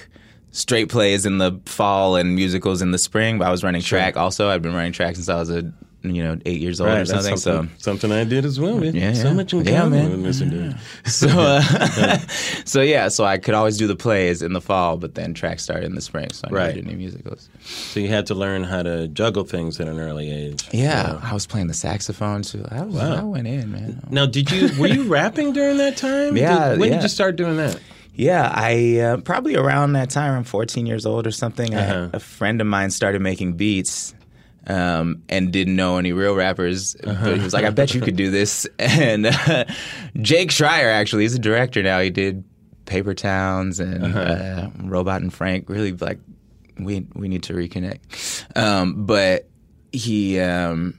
[0.52, 3.38] straight plays in the fall and musicals in the spring.
[3.38, 4.50] But I was running track also.
[4.50, 7.10] I've been running track since I was a you know eight years old or that's
[7.12, 7.38] something.
[7.38, 7.52] So.
[7.58, 8.78] something, something I did as well.
[8.80, 8.96] man.
[8.96, 9.34] Yeah, so yeah.
[9.34, 10.50] much in Yeah, common with Mr.
[10.50, 10.76] Dude.
[11.06, 12.18] So, uh,
[12.66, 15.60] so yeah, so I could always do the plays in the fall, but then track
[15.60, 16.62] started in the spring, so I Right.
[16.68, 17.50] never did any musicals.
[17.64, 20.68] So you had to learn how to juggle things at an early age.
[20.72, 22.66] Yeah, I was playing the saxophone too.
[22.70, 23.16] I, was, Wow.
[23.18, 24.02] I went in, man.
[24.10, 26.38] Now, did you were you rapping during that time?
[26.38, 26.96] Yeah, Did- when yeah.
[26.98, 27.80] did you start doing that?
[28.16, 31.74] Yeah, I uh, probably around that time, I'm 14 years old or something.
[31.74, 32.10] Uh-huh.
[32.12, 34.14] a friend of mine started making beats
[34.70, 38.16] um, and didn't know any real rappers, but he was like, "I bet you could
[38.16, 39.66] do this." And uh,
[40.22, 42.00] Jake Schreier, actually, he's a director now.
[42.00, 42.44] He did
[42.86, 45.68] Paper Towns and uh, Robot and Frank.
[45.70, 46.20] Really, like
[46.80, 48.58] we we need to reconnect.
[48.58, 49.50] Um, but
[49.92, 50.40] he.
[50.40, 50.96] Um,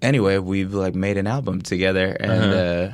[0.00, 2.90] Anyway, we've like made an album together, and uh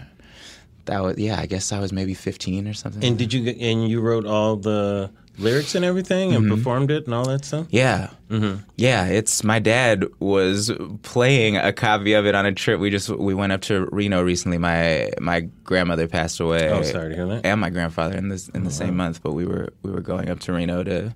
[0.85, 1.40] that was yeah.
[1.40, 3.03] I guess I was maybe fifteen or something.
[3.03, 7.05] And did you get- and you wrote all the lyrics and everything and performed it
[7.07, 7.66] and all that stuff?
[7.70, 8.11] Yeah.
[8.29, 8.62] Mm-hmm.
[8.77, 10.70] Yeah, it's my dad was
[11.03, 12.81] playing a copy of it on a trip.
[12.81, 14.59] We just we went up to Reno recently.
[14.59, 16.68] My my grandmother passed away.
[16.70, 17.46] Oh, sorry to hear that.
[17.46, 20.29] And my grandfather in this in the same month, but we were we were going
[20.29, 21.14] up to Reno to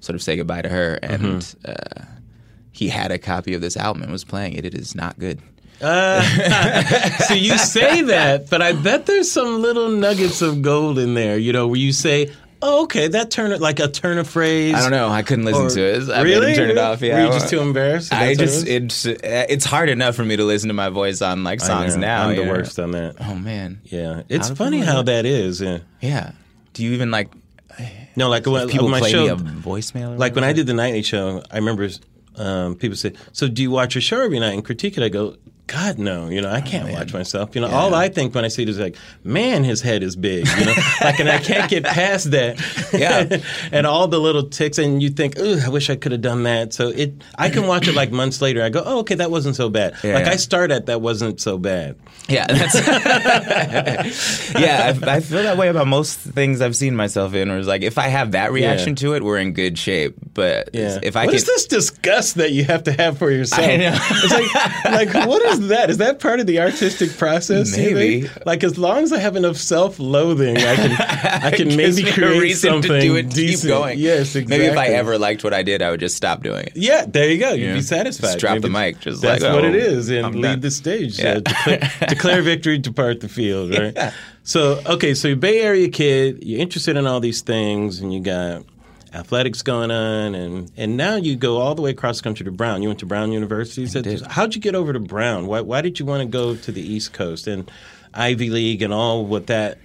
[0.00, 1.70] sort of say goodbye to her and Mm-hmm.
[1.70, 2.04] uh,
[2.72, 4.64] he had a copy of this album and was playing it.
[4.64, 5.40] It is not good.
[5.80, 11.36] So you say that, but I bet there's some little nuggets of gold in there,
[11.38, 12.32] you know, where you say,
[12.64, 14.74] oh, okay, that turn like a turn of phrase.
[14.74, 15.08] I don't know.
[15.08, 16.10] I couldn't listen or- to it.
[16.10, 16.54] I really?
[16.54, 17.02] turn it off.
[17.02, 18.12] Yeah, Were you just too embarrassed?
[18.12, 21.44] I just it it's it's hard enough for me to listen to my voice on
[21.44, 22.28] like songs now.
[22.28, 22.50] I'm the know?
[22.52, 23.16] worst on that.
[23.20, 23.80] Oh man.
[23.84, 25.60] Yeah, it's do funny how that is.
[25.60, 25.78] Yeah.
[26.00, 26.32] Yeah.
[26.72, 27.28] Do you even like
[28.16, 30.14] No, like when, people my play show, me a voicemail?
[30.14, 31.88] Or like when I did the nightly show, I remember
[32.36, 35.08] um, people say, "So do you watch your show every night and critique it?" I
[35.08, 36.28] go, "God, no.
[36.28, 37.54] You know, I oh, can't watch myself.
[37.54, 40.16] You know, all I think when I see it is like, man, his head is
[40.16, 40.46] big.
[40.46, 42.60] You know, like, and I can't get past that.
[42.92, 43.38] Yeah.
[43.72, 46.42] and all the little ticks, and you think, "Ugh, I wish I could have done
[46.44, 48.62] that." So it, I can watch it like months later.
[48.62, 50.32] I go, "Oh, okay, that wasn't so bad." Yeah, like yeah.
[50.32, 51.96] I start at that wasn't so bad.
[52.28, 52.74] Yeah, that's
[54.58, 54.94] yeah.
[55.02, 57.48] I, I feel that way about most things I've seen myself in.
[57.48, 58.94] Where it's like, if I have that reaction Yeah.
[58.96, 60.14] to it, we're in good shape.
[60.32, 60.98] But Yeah.
[61.02, 63.62] if I what can, is this disgust that you have to have for yourself?
[63.62, 63.92] I know.
[63.94, 65.90] It's like, like, what is that?
[65.90, 67.76] Is that part of the artistic process?
[67.76, 68.28] Maybe.
[68.46, 70.92] Like, as long as I have enough self-loathing, I can,
[71.44, 73.62] I can maybe create a something to do it, decent.
[73.62, 73.98] keep going.
[73.98, 74.58] Yes, exactly.
[74.58, 76.72] Maybe if I ever liked what I did, I would just stop doing it.
[76.76, 77.52] Yeah, there you go.
[77.52, 77.74] You'd Yeah.
[77.74, 78.26] be satisfied.
[78.26, 80.60] Just drop the mic, just that's like, what oh, it is, and I'm leave done.
[80.60, 81.18] the stage.
[81.18, 81.34] Yeah.
[81.34, 83.70] Uh, declare, declare victory, depart the field.
[83.76, 83.92] Right.
[83.94, 84.12] Yeah.
[84.42, 88.12] So okay, so you're a Bay Area kid, you're interested in all these things, and
[88.12, 88.62] you got
[89.14, 92.50] athletics going on, and and now you go all the way across the country to
[92.52, 92.82] Brown.
[92.82, 93.86] You went to Brown University.
[93.86, 94.02] So.
[94.28, 95.46] How'd you get over to Brown?
[95.46, 97.70] Why why did you want to go to the East Coast and
[98.12, 99.78] Ivy League and all what that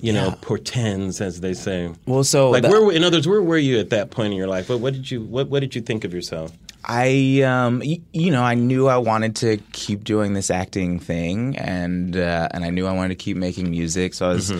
[0.00, 0.34] you know Yeah.
[0.40, 1.90] portends, as they say?
[2.06, 4.38] Well, so Like the- where, in other words, where were you at that point in
[4.38, 4.68] your life?
[4.70, 6.52] What, what did you what, what did you think of yourself?
[6.84, 11.56] I, um, y- you know, I knew I wanted to keep doing this acting thing,
[11.56, 14.14] and uh, and I knew I wanted to keep making music.
[14.14, 14.52] So I was,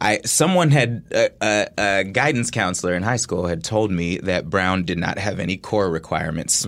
[0.00, 4.48] I someone had a, a, a guidance counselor in high school had told me that
[4.48, 6.66] Brown did not have any core requirements,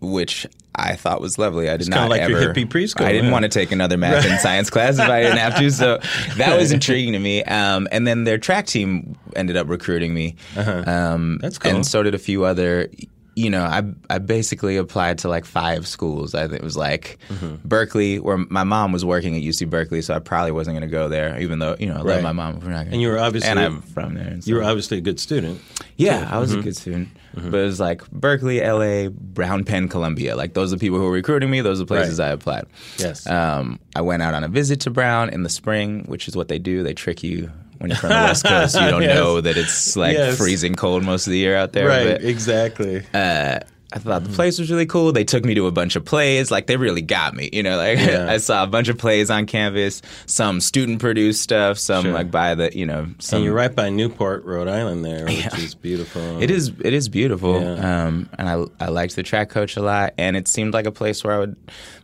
[0.00, 0.46] which.
[0.78, 1.70] I thought was lovely.
[1.70, 2.52] I did kinda not like your ever.
[2.52, 3.32] hippie preschool, I didn't yeah.
[3.32, 5.70] want to take another math and science class if I didn't have to.
[5.70, 6.00] So
[6.36, 7.42] that was intriguing to me.
[7.44, 10.36] Um, and then their track team ended up recruiting me.
[10.54, 11.76] Um, That's cool.
[11.76, 12.90] And so did a few other.
[13.38, 16.34] You know, I I basically applied to like five schools.
[16.34, 17.68] I think it was like Mm-hmm.
[17.68, 20.92] Berkeley, where my mom was working at UC Berkeley, so I probably wasn't going to
[20.92, 22.14] go there, even though you know I Right.
[22.14, 22.60] love my mom.
[22.60, 24.26] We're not gonna, And you were obviously- and I'm from there.
[24.26, 25.60] And You were obviously a good student.
[25.98, 26.60] yeah, I was Mm-hmm.
[26.60, 30.34] a good student, but it was like Berkeley, LA, Brown Penn, Columbia.
[30.34, 31.60] Like those are the people who were recruiting me.
[31.60, 32.28] Those are the places Right.
[32.28, 32.64] I applied.
[32.96, 33.26] Yes.
[33.26, 36.48] Um, I went out on a visit to Brown in the spring, which is what
[36.48, 36.82] they do.
[36.82, 38.74] They trick you when you're from the West Coast.
[38.74, 39.14] You don't Yes.
[39.14, 40.36] know that it's like Yes.
[40.36, 41.86] freezing cold most of the year out there.
[41.88, 43.02] right, But, exactly.
[43.14, 43.60] uh,
[43.92, 45.12] I thought the place was really cool.
[45.12, 46.50] They took me to a bunch of plays.
[46.50, 47.48] Like they really got me.
[47.52, 48.26] You know, like Yeah.
[48.28, 52.12] I saw a bunch of plays on campus, some student produced stuff, some Sure.
[52.12, 53.06] like by the you know.
[53.20, 56.42] Some, and you're right by Newport, Rhode Island, there, which is beautiful.
[56.42, 58.06] It is it is beautiful, Yeah.
[58.06, 60.92] um, and I I liked the track coach a lot, and it seemed like a
[60.92, 61.56] place where I would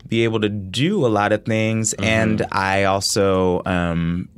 [0.08, 2.04] be able to do a lot of things, Mm-hmm.
[2.04, 4.28] and I also um,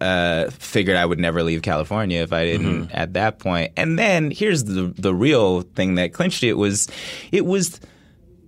[0.00, 2.90] uh, figured I would never leave California if I didn't Mm-hmm.
[2.96, 3.72] at that point.
[3.76, 6.88] And then here's the the real thing that clinched it was
[7.32, 7.80] it was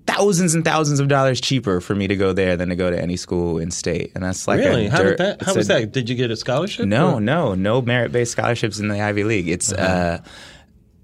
[0.06, 3.00] thousands and thousands of dollars cheaper for me to go there than to go to
[3.00, 4.86] any school in state, and that's like really?
[4.88, 5.42] How dirt- did that?
[5.42, 5.92] How was a- that?
[5.92, 6.86] Did you get a scholarship?
[6.86, 9.48] no, or- no, no merit-based scholarships in the Ivy League.
[9.48, 10.20] It's uh,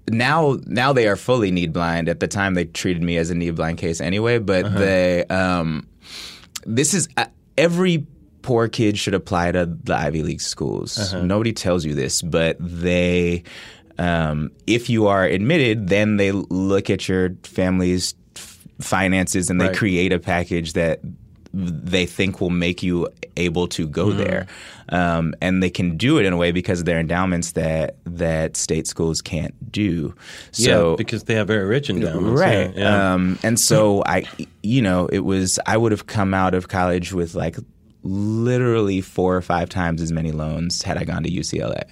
[0.09, 2.09] now now they are fully need blind.
[2.09, 4.37] At the time, they treated me as a need blind case anyway.
[4.39, 5.87] But they um,
[6.65, 7.25] this is uh,
[7.57, 8.05] every
[8.41, 11.13] poor kids should apply to the Ivy League schools.
[11.13, 13.43] Nobody tells you this, but they.
[13.99, 19.67] Um, if you are admitted, then they look at your family's f- finances and they
[19.67, 19.75] Right.
[19.77, 21.01] create a package that
[21.53, 24.17] they think will make you able to go Mm-hmm.
[24.17, 24.47] there,
[24.89, 28.55] um, and they can do it in a way because of their endowments that that
[28.57, 30.15] state schools can't do.
[30.51, 32.39] So yeah, because they have very rich endowments.
[32.39, 32.81] right, Yeah.
[32.81, 33.13] yeah.
[33.13, 34.23] Um, and so I,
[34.63, 37.57] you know, it was I would have come out of college with like
[38.03, 41.83] literally four or five times as many loans had I gone to UCLA,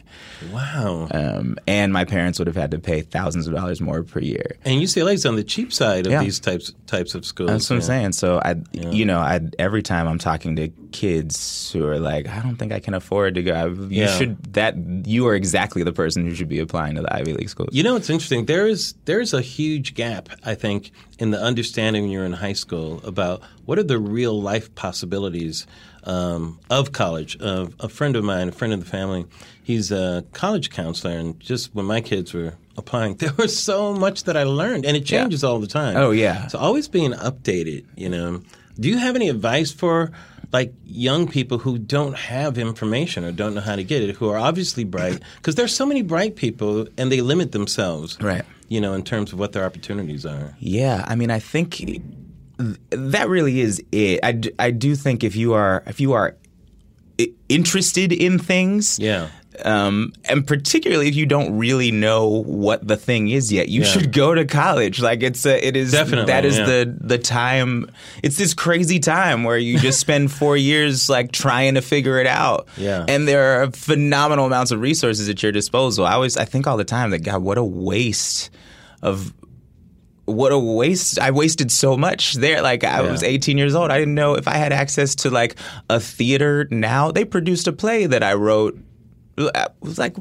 [0.52, 1.08] wow.
[1.12, 4.58] um, and my parents would have had to pay thousands of dollars more per year.
[4.66, 6.24] and UCLA's on the cheap side of Yeah.
[6.24, 7.50] these types types of schools.
[7.50, 8.12] That's what I'm saying.
[8.14, 12.42] So I, you know, I every time I'm talking to kids who are like, I
[12.42, 13.68] don't think I can afford to go.
[13.68, 14.18] You Yeah.
[14.18, 14.76] should that
[15.06, 17.70] you are exactly the person who should be applying to the Ivy League schools.
[17.72, 18.46] You know, it's interesting.
[18.46, 22.54] There is there's a huge gap, I think, in the understanding when you're in high
[22.54, 25.66] school about what are the real life possibilities
[26.06, 27.38] um, of college.
[27.42, 29.26] Uh, a friend of mine, a friend of the family,
[29.64, 34.24] he's a college counselor, and just when my kids were applying, there was so much
[34.24, 35.98] that I learned, and it changes all the time.
[35.98, 36.48] Oh, yeah.
[36.48, 37.86] so always being updated.
[37.98, 38.42] You know,
[38.80, 40.12] do you have any advice for?
[40.52, 44.30] Like young people who don't have information or don't know how to get it, who
[44.30, 48.44] are obviously bright, because there's so many bright people and they limit themselves Right.
[48.68, 50.56] you know, in terms of what their opportunities are.
[50.60, 52.02] Yeah, I mean, I think th-
[52.90, 54.20] that really is it.
[54.24, 56.36] I, d- I do think if you are if you are
[57.22, 59.28] i- interested in things, Yeah.
[59.66, 63.88] Um, and particularly if you don't really know what the thing is yet, you Yeah.
[63.88, 65.00] should go to college.
[65.02, 66.66] Like it's a, it is Definitely, that is yeah.
[66.66, 67.90] the the time.
[68.24, 72.28] It's this crazy time where you just spend four years like trying to figure it
[72.28, 72.68] out.
[72.78, 73.06] Yeah.
[73.08, 76.06] and there are phenomenal amounts of resources at your disposal.
[76.06, 78.50] I always I think all the time that God, what a waste
[79.02, 79.34] of
[80.26, 83.10] what a waste i wasted so much there like i Yeah.
[83.10, 85.56] was 18 years old i didn't know if i had access to like
[85.90, 88.78] a theater now they produced a play that i wrote
[89.82, 90.16] was like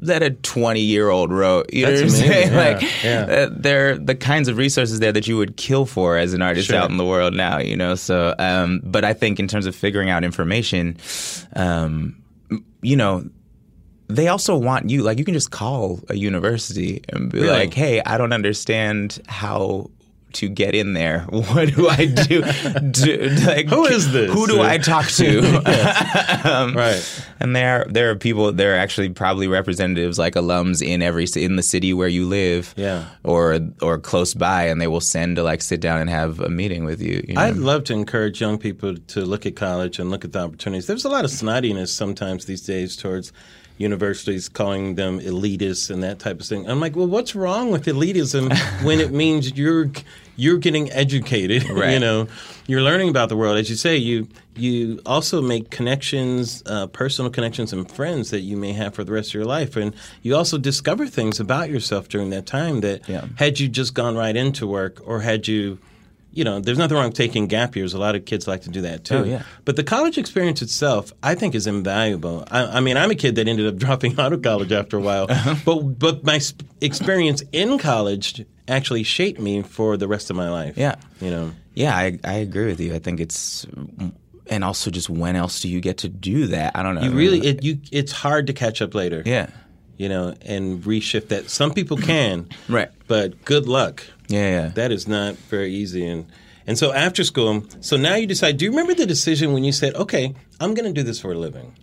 [0.00, 3.20] that a 20 year old wrote you That's know what i'm saying Yeah, like yeah.
[3.46, 6.68] uh, they're the kinds of resources there that you would kill for as an artist
[6.68, 6.76] Sure.
[6.76, 9.74] out in the world now you know so um but i think in terms of
[9.74, 10.98] figuring out information
[11.54, 12.22] um
[12.82, 13.24] you know
[14.08, 17.48] they also want you like you can just call a university and be Really?
[17.48, 19.90] like hey i don't understand how
[20.36, 22.42] to get in there what do i do,
[22.90, 24.32] do like, Who is this?
[24.32, 25.38] who do i talk to
[26.44, 27.22] um, Right.
[27.40, 31.56] and there there are people there are actually probably representatives like alums in every in
[31.56, 33.06] the city where you live Yeah.
[33.24, 36.48] or or close by and they will send to like sit down and have a
[36.48, 37.40] meeting with you, you know?
[37.40, 40.86] I'd love to encourage young people to look at college and look at the opportunities.
[40.86, 43.32] There's a lot of snottiness sometimes these days towards
[43.78, 46.68] universities calling them elitists and that type of thing.
[46.68, 49.90] I'm like, well, what's wrong with elitism when it means you're
[50.36, 51.62] you're getting educated?
[51.68, 52.28] you know,
[52.66, 53.56] you're learning about the world.
[53.58, 58.56] As you say, you you also make connections, uh, personal connections, and friends that you
[58.56, 62.08] may have for the rest of your life, and you also discover things about yourself
[62.08, 63.26] during that time that Yeah.
[63.36, 65.78] had you just gone right into work or had you
[66.36, 67.94] you know, there's nothing wrong with taking gap years.
[67.94, 69.16] A lot of kids like to do that too.
[69.16, 69.42] Oh, yeah.
[69.64, 72.44] But the college experience itself, I think, is invaluable.
[72.50, 75.00] I, I mean, I'm a kid that ended up dropping out of college after a
[75.00, 75.54] while, Uh-huh.
[75.64, 76.38] but but my
[76.80, 80.76] experience in college actually shaped me for the rest of my life.
[80.76, 80.96] Yeah.
[81.20, 81.52] you know.
[81.74, 82.94] Yeah, I, I agree with you.
[82.94, 83.66] I think it's,
[84.48, 86.72] and also just when else do you get to do that?
[86.74, 87.02] I don't know.
[87.02, 89.22] You really, it, you, it's hard to catch up later.
[89.26, 89.50] yeah,
[89.96, 91.50] you know, and reshift that.
[91.50, 92.90] Some people can, Right.
[93.06, 94.04] But good luck.
[94.28, 94.68] yeah, yeah.
[94.74, 96.06] That is not very easy.
[96.06, 96.26] And
[96.66, 98.56] and so after school, so now you decide.
[98.56, 101.32] Do you remember the decision when you said, "Okay, I'm going to do this for
[101.32, 101.74] a living"?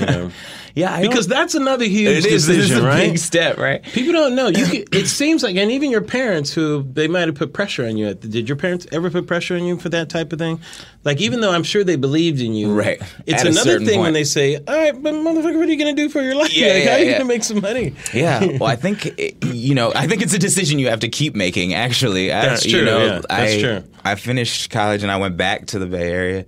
[0.00, 0.30] You know,
[0.74, 3.08] yeah, I because don't- that's another huge it is, it is decision, a right?
[3.10, 3.84] big step, right?
[3.84, 4.48] People don't know.
[4.48, 7.86] You could, it seems like, and even your parents, who they might have put pressure
[7.86, 8.12] on you.
[8.14, 10.60] Did your parents ever put pressure on you for that type of thing?
[11.04, 13.00] Like, even though I'm sure they believed in you, Right.
[13.26, 15.78] It's At another certain thing when they say, "All right, but motherfucker, what are you
[15.78, 16.52] going to do for your life?
[16.52, 17.10] Yeah, like, yeah, how are you yeah.
[17.12, 20.34] going to make some money?" Yeah, well, I think it- you know, I think it's
[20.34, 21.74] a decision you have to keep making.
[21.74, 23.84] Actually, I, That's you true, know, yeah, that's I, true.
[24.04, 26.44] I finished college and I went back to the Bay Area,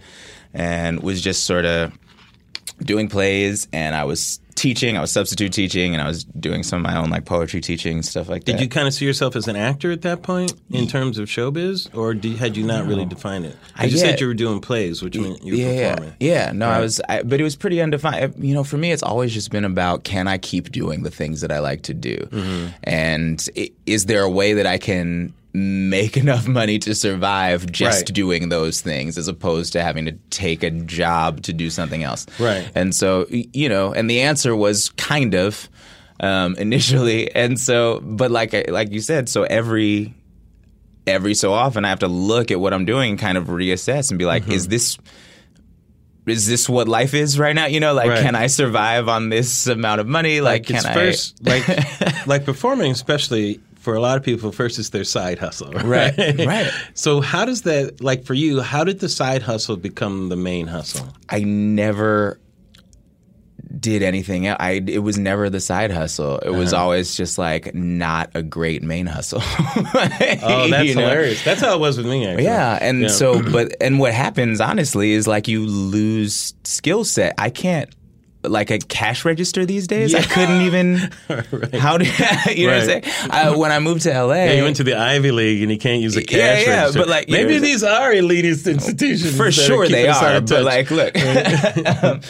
[0.55, 1.93] and was just sort of
[2.83, 4.97] doing plays, and I was teaching.
[4.97, 8.03] I was substitute teaching, and I was doing some of my own like poetry teaching
[8.03, 8.53] stuff like that.
[8.53, 11.29] Did you kind of see yourself as an actor at that point in terms of
[11.29, 13.57] showbiz, or did, had you not really defined it?
[13.77, 16.17] I- just said you were doing plays, which meant you were yeah, performing.
[16.21, 16.53] Yeah, yeah.
[16.53, 18.35] No, I was, I, but it was pretty undefined.
[18.39, 21.41] You know, for me, it's always just been about can I keep doing the things
[21.43, 22.67] that I like to do, Mm-hmm.
[22.85, 23.49] and
[23.87, 28.15] is there a way that I can make enough money to survive just Right.
[28.15, 32.27] doing those things as opposed to having to take a job to do something else
[32.39, 32.71] Right.
[32.75, 35.69] and so you know and the answer was kind of
[36.21, 40.15] um, initially and so but like like you said so every
[41.07, 44.11] every so often I have to look at what I'm doing and kind of reassess
[44.11, 44.53] and be like, Mm-hmm.
[44.53, 44.99] is this
[46.27, 47.67] is this what life is right now?
[47.67, 48.23] You know, like Right.
[48.23, 50.41] can I survive on this amount of money?
[50.41, 54.53] Like, Like, can it's I first, like, like performing, especially for a lot of people,
[54.53, 56.17] first it's their side hustle, right?
[56.17, 56.71] Right, right.
[56.95, 60.67] So how does that, like, for you, how did the side hustle become the main
[60.69, 61.09] hustle?
[61.29, 62.39] I never
[63.81, 64.47] did anything.
[64.49, 66.39] I it was never the side hustle.
[66.39, 66.59] It Uh-huh.
[66.59, 69.41] was always just like not a great main hustle.
[70.45, 71.01] Oh, that's You know?
[71.03, 71.43] hilarious.
[71.45, 72.27] That's how it was with me.
[72.27, 72.45] Actually.
[72.45, 73.09] Yeah, and Yeah.
[73.09, 77.35] so but and what happens honestly is like you lose skill set.
[77.39, 77.89] I can't
[78.45, 80.15] like a cash register these days.
[80.15, 80.97] I couldn't even.
[81.79, 82.05] How do
[82.55, 83.03] you know what I'm saying?
[83.31, 85.79] I, when I moved to LA, Yeah, you went to the Ivy League and you
[85.79, 86.99] can't use a cash Yeah, yeah, register.
[87.01, 89.37] but, like, maybe these are elitist institutions.
[89.37, 90.41] for sure they are.
[90.41, 90.65] But touch.
[90.65, 91.17] like, look,
[92.03, 92.21] um,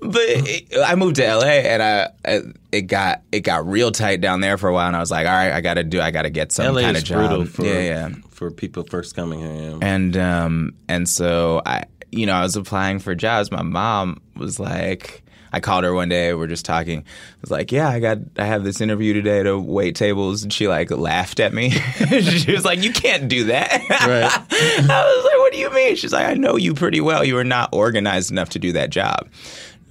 [0.00, 2.40] but it, I moved to LA and I, I
[2.72, 5.26] it got it got real tight down there for a while, and I was like,
[5.26, 7.46] all right, I got to do, I got to get some LA kind of job.
[7.48, 8.08] for yeah, yeah.
[8.30, 9.70] for people first coming here.
[9.70, 9.78] Yeah.
[9.80, 13.50] And um and so I you know I was applying for jobs.
[13.52, 15.21] My mom was like.
[15.52, 16.32] I called her one day.
[16.34, 17.00] We're just talking.
[17.00, 17.04] I
[17.42, 18.18] was like, "Yeah, I got.
[18.38, 21.70] I have this interview today to wait tables," and she like laughed at me.
[22.20, 24.32] she was like, "You can't do that." Right.
[24.90, 27.22] I was like, "What do you mean?" She's like, "I know you pretty well.
[27.24, 29.28] You are not organized enough to do that job." I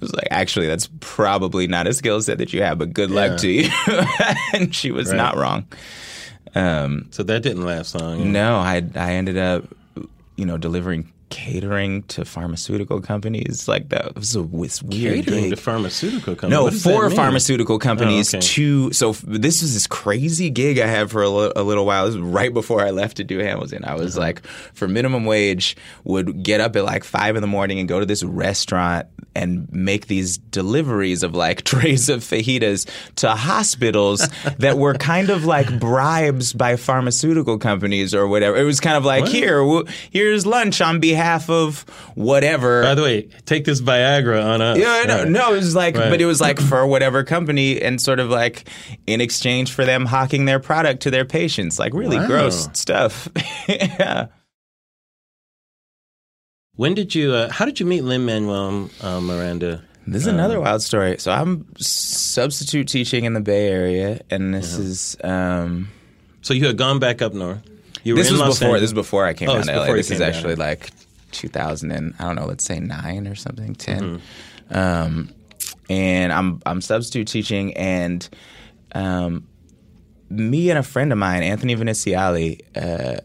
[0.00, 3.38] was like, "Actually, that's probably not a skill set that you have, but good luck
[3.42, 3.68] to you."
[4.52, 5.16] and she was Right.
[5.16, 5.66] not wrong.
[6.54, 8.32] Um, So that didn't last long.
[8.32, 9.64] no, I I ended up,
[10.36, 13.66] you know, delivering catering to pharmaceutical companies.
[13.66, 15.24] Like that was a was weird.
[15.24, 15.50] Catering gig.
[15.50, 16.84] to pharmaceutical companies.
[16.84, 18.46] No, for pharmaceutical companies Oh, okay.
[18.46, 18.92] to.
[18.92, 22.04] So f- this was this crazy gig I had for a, li- a little while.
[22.06, 23.84] This was right before I left to do Hamilton.
[23.84, 24.02] I Uh-huh.
[24.04, 27.88] was like, for minimum wage, would get up at like five in the morning and
[27.88, 34.28] go to this restaurant and make these deliveries of like trays of fajitas to hospitals
[34.58, 38.56] that were kind of like bribes by pharmaceutical companies or whatever.
[38.58, 39.32] It was kind of like What?
[39.32, 41.80] here, w- here's lunch on behalf of
[42.14, 42.82] whatever.
[42.82, 44.78] By the way, take this Viagra on us.
[44.78, 45.28] Yeah, no, Right.
[45.28, 46.10] no, it was like, Right.
[46.10, 48.68] but it was like for whatever company, and sort of like
[49.06, 52.26] in exchange for them hawking their product to their patients, like really Wow.
[52.26, 53.28] gross stuff.
[53.68, 54.26] yeah.
[56.76, 57.32] When did you?
[57.32, 59.82] Uh, how did you meet Lin Manuel uh, Miranda?
[60.06, 61.16] This is another wild story.
[61.18, 65.88] So I'm substitute teaching in the Bay Area, and this is um,
[66.40, 67.60] So you had gone back up north.
[68.02, 68.68] You were this in was Los before.
[68.74, 68.80] Angeles.
[68.80, 69.92] This is before I came Oh, it's to LA.
[69.92, 70.90] This is actually like
[71.32, 74.78] 2000 and I don't know, let's say nine or something, 10 Mm-hmm.
[74.78, 75.28] Um,
[75.90, 78.26] and I'm I'm substitute teaching, and
[78.94, 79.46] um,
[80.30, 83.20] me and a friend of mine, Anthony Veneziale, uh,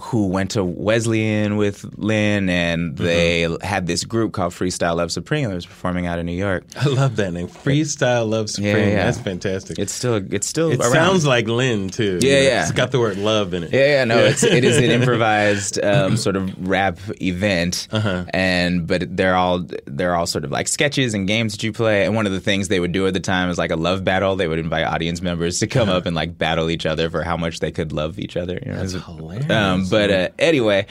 [0.00, 3.04] who went to Wesleyan with Lin, and Mm-hmm.
[3.04, 6.64] they had this group called Freestyle Love Supreme that was performing out in New York.
[6.76, 7.48] I love that name.
[7.48, 8.76] Freestyle Love Supreme.
[8.76, 9.04] Yeah, yeah.
[9.04, 9.78] That's fantastic.
[9.78, 10.92] It's still it's still it around.
[10.92, 12.18] sounds like Lin too.
[12.22, 12.62] Yeah, You know, yeah.
[12.62, 13.72] It's got the word love in it.
[13.72, 18.24] Yeah, yeah, no, it's it is an improvised um, sort of rap event, Uh-huh.
[18.30, 22.04] and but they're all they're all sort of like sketches and games that you play.
[22.04, 24.04] And one of the things they would do at the time is like a love
[24.04, 24.36] battle.
[24.36, 27.36] They would invite audience members to come up and like battle each other for how
[27.36, 28.58] much they could love each other.
[28.64, 28.78] You know?
[28.86, 29.50] That's hilarious.
[29.50, 30.86] Um, but uh, anyway,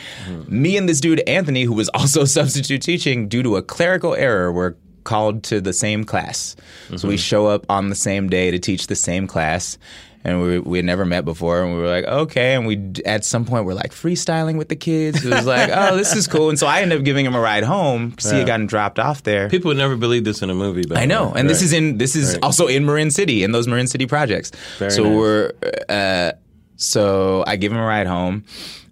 [0.48, 4.52] me and this dude Anthony, who was also substitute teaching due to a clerical error,
[4.52, 6.56] were called to the same class.
[6.98, 9.78] So we show up on the same day to teach the same class.
[10.22, 12.54] And we, we had never met before, and we were like, okay.
[12.54, 15.24] And we at some point we're like freestyling with the kids.
[15.26, 16.50] It was like, oh, this is cool.
[16.50, 19.00] And so I ended up giving him a ride home because he had gotten dropped
[19.00, 19.48] off there.
[19.50, 20.84] People would never believe this in a movie.
[20.86, 22.44] but I know, and this is in this is Right.
[22.44, 24.52] also in Marin City in those Marin City projects.
[24.78, 25.16] Very so nice.
[25.18, 25.52] we're
[25.88, 26.32] uh,
[26.76, 28.44] so I give him a ride home,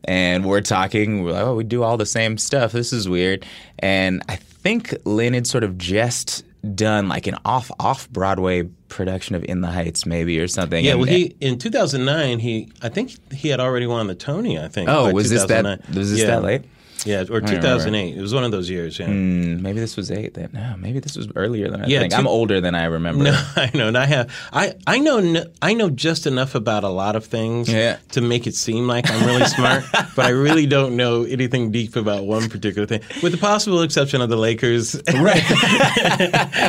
[0.08, 1.24] and we're talking.
[1.24, 2.72] We're like, oh, we do all the same stuff.
[2.72, 3.46] This is weird.
[3.80, 6.44] And I think Lin had sort of just
[6.76, 10.84] done like an off off Broadway production of In the Heights, maybe or something.
[10.84, 14.60] Yeah, And- well, he in 2009, he I think he had already won the Tony.
[14.60, 14.90] I think.
[14.90, 15.64] Oh, was this that?
[15.64, 15.96] 2009.
[15.98, 16.28] Was this yeah.
[16.28, 16.64] that late?
[17.08, 18.16] Yeah, or 2008.
[18.18, 19.00] It was one of those years.
[19.00, 19.08] Yeah.
[19.08, 20.34] Mm, maybe this was eight.
[20.34, 22.12] Then no, maybe this was earlier than I Yeah, think.
[22.14, 23.24] two- I'm older than I remember.
[23.26, 26.90] No, I know, and I have, I, I know, I know just enough about a
[26.90, 27.98] lot of things Yeah.
[28.12, 29.84] to make it seem like I'm really smart,
[30.16, 34.22] but I really don't know anything deep about one particular thing, with the possible exception
[34.22, 35.44] of the Lakers, right?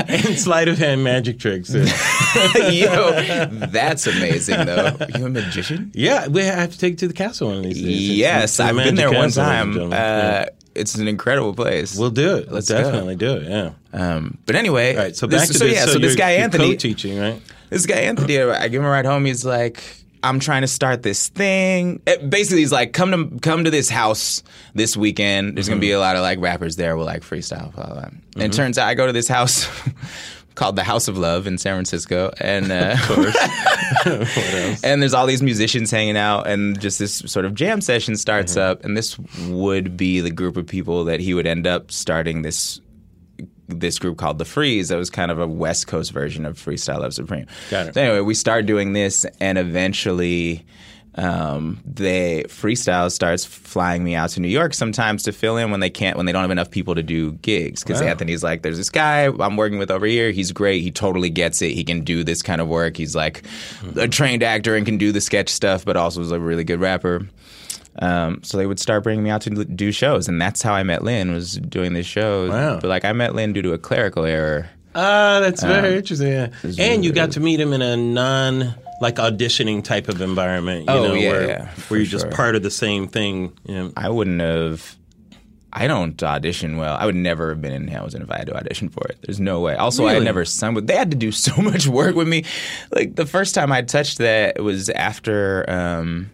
[0.08, 1.72] and sleight of hand magic tricks.
[1.74, 3.10] Yo,
[3.70, 4.96] that's amazing though.
[5.16, 5.90] You a magician?
[5.94, 8.10] yeah, we have to take it to the castle one of these days.
[8.10, 9.72] Yes, I've been there one Castle, ladies and time.
[9.72, 9.98] gentlemen.
[10.28, 11.96] Uh, It's an incredible place.
[11.98, 12.52] We'll do it.
[12.52, 12.80] Let's go.
[12.80, 13.48] definitely do it.
[13.48, 13.70] Yeah.
[13.92, 15.16] um, but anyway, All right.
[15.16, 15.74] So this- back to so this.
[15.74, 17.40] yeah, so, this you're- guy Anthony, co-teaching, right?
[17.70, 19.24] this guy Anthony, I give him a ride home.
[19.24, 19.82] He's like,
[20.22, 22.00] I'm trying to start this thing.
[22.06, 24.42] Eh, Basically, he's like, come to come to this house
[24.74, 25.56] this weekend.
[25.56, 27.72] There's gonna be a lot of like rappers there with like freestyle.
[27.74, 28.10] Blah, blah, blah.
[28.34, 29.66] And it turns out I go to this house.
[30.58, 32.96] Called the House of Love in San Francisco, and uh,
[34.82, 38.52] and there's all these musicians hanging out, and just this sort of jam session starts
[38.56, 38.70] Mm-hmm.
[38.72, 39.16] up, and this
[39.48, 42.80] would be the group of people that he would end up starting this
[43.68, 44.88] this group called the Freeze.
[44.88, 47.46] That was kind of a West Coast version of Freestyle Love Supreme.
[47.70, 47.94] Got it.
[47.94, 50.66] So anyway, we start doing this, and eventually.
[51.18, 55.80] Um, they freestyle starts flying me out to New York sometimes to fill in when
[55.80, 58.06] they can't when they don't have enough people to do gigs because Wow.
[58.06, 61.60] Anthony's like there's this guy I'm working with over here he's great he totally gets
[61.60, 63.42] it he can do this kind of work he's like
[63.96, 66.78] a trained actor and can do the sketch stuff but also is a really good
[66.80, 67.26] rapper
[68.00, 70.84] um, so they would start bringing me out to do shows, and that's how I
[70.84, 71.32] met Lin.
[71.32, 72.50] Was doing these shows.
[72.50, 72.78] Wow.
[72.78, 74.70] But like I met Lin due to a clerical error.
[74.94, 76.28] Ah, that's very interesting.
[76.28, 76.48] Yeah.
[76.78, 80.80] And you got to meet him in a non like auditioning type of environment.
[80.88, 83.56] You Oh, know, yeah, where, yeah, where you're just part of the same thing.
[83.66, 83.92] You know.
[83.96, 84.96] I wouldn't have.
[85.70, 86.96] I don't audition well.
[86.98, 89.18] I would never have been in Hamilton if I had to audition for it.
[89.22, 89.76] There's no way.
[89.76, 90.14] Also, I Really?
[90.20, 90.86] had never sung with.
[90.86, 92.44] They had to do so much work with me.
[92.90, 96.30] Like the first time I touched that was after um,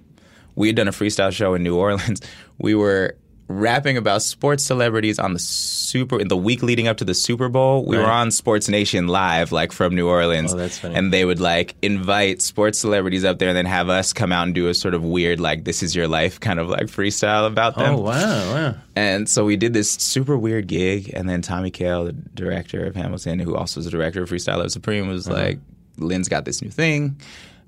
[0.54, 2.20] we had done a freestyle show in New Orleans.
[2.58, 3.16] We were
[3.49, 7.49] rapping about sports celebrities on the super in the week leading up to the Super
[7.49, 7.84] Bowl.
[7.84, 10.55] We were on Sports Nation live, like from New Orleans.
[10.55, 10.95] Oh, that's funny.
[10.95, 14.45] And they would like invite sports celebrities up there and then have us come out
[14.45, 17.47] and do a sort of weird like this is your life kind of like freestyle
[17.47, 17.97] about them.
[17.97, 18.74] Oh wow, wow.
[18.97, 22.97] And so we did this super weird gig, and then Tommy Kail, the director of
[22.97, 25.59] Hamilton, who also is the director of Freestyle Love Supreme, was like,
[25.99, 27.20] "Lin's got this new thing.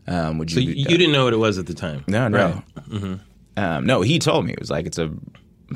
[0.06, 2.04] Um, would So you?" you, you didn't know what it was at the time.
[2.06, 2.38] No, no.
[2.38, 2.62] Right.
[2.88, 3.14] Mm-hmm.
[3.58, 5.10] Um, no, he told me it was like it's a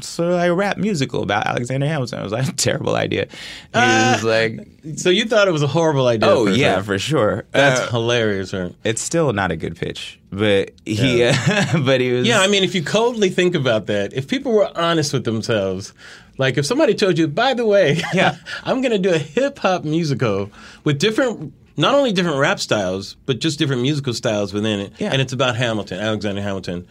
[0.01, 2.20] sort of like a rap musical about Alexander Hamilton.
[2.20, 3.26] I was like, a terrible idea.
[3.74, 4.66] He was like,
[4.97, 6.28] So you thought it was a horrible idea?
[6.30, 8.53] "Oh first, yeah, for sure." that's Uh, hilarious.
[8.53, 8.74] Right?
[8.84, 11.28] it's still not a good pitch, but he,
[11.84, 12.26] but he was.
[12.26, 15.93] Yeah, I mean, if you coldly think about that, if people were honest with themselves,
[16.38, 18.36] like if somebody told you, by the way, Yeah.
[18.64, 20.51] I'm going to do a hip hop musical
[20.84, 25.11] with different, not only different rap styles, but just different musical styles within it, Yeah.
[25.12, 26.86] and it's about Hamilton, Alexander Hamilton.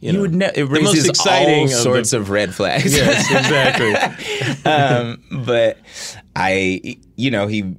[0.00, 2.94] You, you would ne- it raises exciting all of the- sorts of red flags.
[2.96, 3.94] Yes, exactly.
[4.70, 5.78] um, but
[6.34, 7.74] I, you know, he.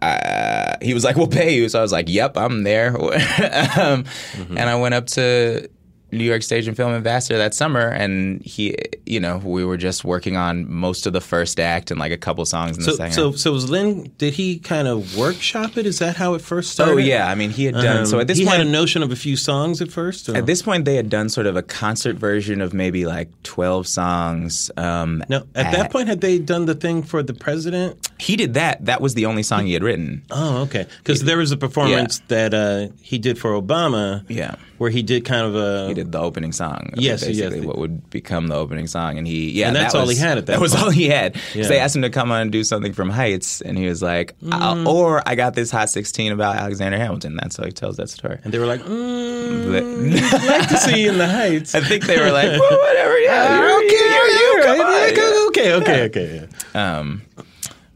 [0.00, 2.88] Uh, he was like, "We'll pay you." So I was like, "Yep, I'm there."
[3.78, 4.04] um,
[4.50, 5.68] And I went up to
[6.12, 9.78] New York Stage and Film at Vassar that summer, and he, you know, we were
[9.78, 12.90] just working on most of the first act and like a couple songs in the
[12.90, 13.12] so, second.
[13.14, 14.12] so, so was Lin?
[14.18, 15.86] Did he kind of workshop it?
[15.86, 16.92] Is that how it first started?
[16.92, 18.06] oh yeah, I mean, he had done.
[18.06, 20.28] so Um, at this he point, had a notion of a few songs at first.
[20.28, 20.36] Or?
[20.36, 23.86] At this point, they had done sort of a concert version of maybe like 12
[23.86, 24.70] songs.
[24.76, 28.10] Um, no, at that point, had they done the thing for the president?
[28.22, 28.84] He did that.
[28.84, 30.22] That was the only song he had written.
[30.30, 30.86] Oh, okay.
[30.98, 34.24] Because there was a performance that uh, he did for Obama.
[34.28, 34.54] Yeah.
[34.78, 35.88] Where he did kind of a.
[35.88, 36.90] He did the opening song.
[36.94, 37.26] Yes, yes.
[37.38, 40.16] basically what would become the opening song, and he yeah, And that's that all he
[40.16, 40.84] had at that was point.
[40.84, 41.36] all he had.
[41.54, 41.68] Yeah.
[41.68, 44.34] They asked him to come on and do something from Heights, and he was like,
[44.40, 44.52] Mm.
[44.86, 48.10] "Uh, "Or I got this Hot 16 about Alexander Hamilton." That's how he tells that
[48.10, 48.38] story.
[48.42, 51.74] And they were like, mm, I'd like to see you in the Heights.
[51.76, 55.18] I think they were like, well, "Whatever, yeah, you're, okay, you're, you, all come right,
[55.18, 56.48] on." okay, okay, okay.
[56.74, 56.98] yeah.
[56.98, 57.22] Um,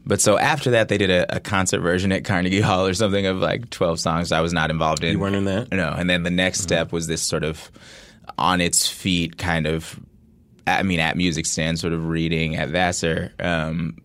[0.07, 3.25] but so after that, they did a, a concert version at Carnegie Hall or something
[3.25, 5.11] of like 12 songs I was not involved in.
[5.11, 5.71] You weren't in that?
[5.71, 5.89] No.
[5.95, 7.69] And then the next step was this sort of
[8.37, 9.99] on its feet kind of,
[10.65, 13.31] I mean, at Music Stand sort of reading at Vassar.
[13.39, 13.97] Um,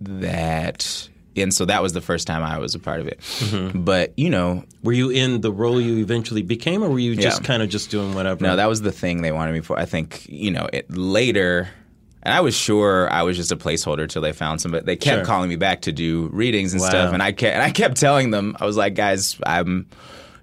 [0.00, 3.20] that, and so that was the first time I was a part of it.
[3.20, 3.82] Mm-hmm.
[3.84, 7.42] But, you know, Were you in the role you eventually became, or were you just
[7.42, 7.46] Yeah.
[7.46, 8.42] kind of just doing whatever?
[8.44, 9.78] No, that was the thing they wanted me for.
[9.78, 11.68] I think you know it later,
[12.26, 14.84] and I was sure I was just a placeholder till they found somebody.
[14.84, 15.24] They kept Sure.
[15.24, 16.88] calling me back to do readings and Wow.
[16.88, 19.86] stuff, and I kept and I kept telling them I was like, guys, I'm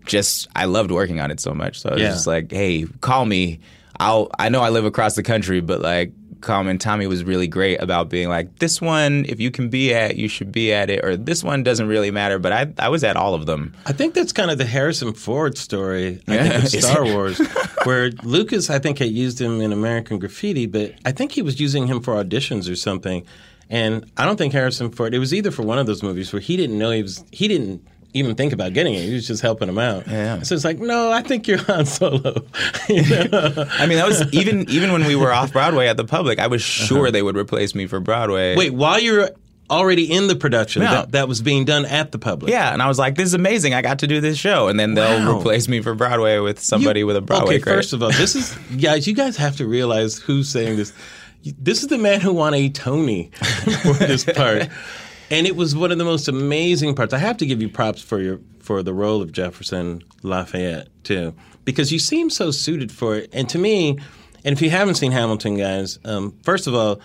[0.05, 2.09] just I loved working on it so much, so I was Yeah.
[2.09, 3.59] just like, hey, call me.
[3.99, 6.11] I'll I know I live across the country, but like.
[6.43, 6.71] Call me.
[6.71, 10.15] And Tommy was really great about being like, this one, if you can be at,
[10.17, 12.37] you should be at it, or this one doesn't really matter.
[12.37, 13.73] But I, I was at all of them.
[13.85, 16.21] I think that's kind of the Harrison Ford story.
[16.27, 16.59] I Yeah.
[16.59, 17.03] think of Star?
[17.13, 17.39] Wars,
[17.85, 21.59] where Lucas, I think, had used him in American Graffiti, but I think he was
[21.59, 23.25] using him for auditions or something.
[23.69, 25.13] And I don't think Harrison Ford.
[25.13, 27.23] It was either for one of those movies where he didn't know he was.
[27.31, 27.81] He didn't
[28.13, 29.01] even think about getting it.
[29.03, 30.07] He was just helping him out.
[30.07, 30.41] Yeah.
[30.43, 32.45] So it's like, no, I think you're Han Solo.
[32.87, 33.65] You know?
[33.79, 36.47] I mean, that was even even when we were off Broadway at the public, I
[36.47, 38.51] was sure they would replace me for Broadway.
[38.51, 38.59] Uh-huh.
[38.59, 39.29] Wait, while you're
[39.69, 40.91] already in the production Yeah.
[40.91, 42.51] that, that was being done at the public.
[42.51, 43.73] Yeah, and I was like, "This is amazing!
[43.73, 45.39] I got to do this show." And then they'll Wow.
[45.39, 47.77] replace me for Broadway with somebody You- with a Broadway Okay, credit.
[47.79, 49.07] first of all, this is guys.
[49.07, 50.93] You guys have to realize who's saying this.
[51.59, 53.31] This is the man who won a Tony
[53.81, 54.67] for this part,
[55.33, 57.11] and it was one of the most amazing parts.
[57.11, 61.33] I have to give you props for your for the role of Jefferson Lafayette too,
[61.65, 63.29] because you seem so suited for it.
[63.33, 63.97] And to me,
[64.45, 67.01] and if you haven't seen Hamilton, guys, um, first of all.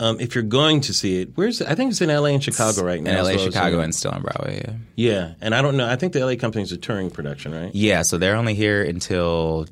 [0.00, 1.66] Um, if you're going to see it, where's it?
[1.66, 2.32] I think it's in L.A.
[2.32, 3.10] and Chicago right now.
[3.10, 4.62] in LA, well Chicago, and still on Broadway.
[4.64, 4.74] Yeah.
[4.94, 5.88] yeah, and I don't know.
[5.88, 6.36] I think the L.A.
[6.36, 7.74] company's a touring production, right?
[7.74, 9.66] yeah, so they're only here until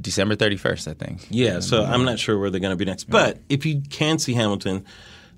[0.00, 1.28] December thirty first, I think.
[1.30, 3.04] Yeah, so I'm not sure where they're going to be next.
[3.04, 4.84] But if you can see Hamilton,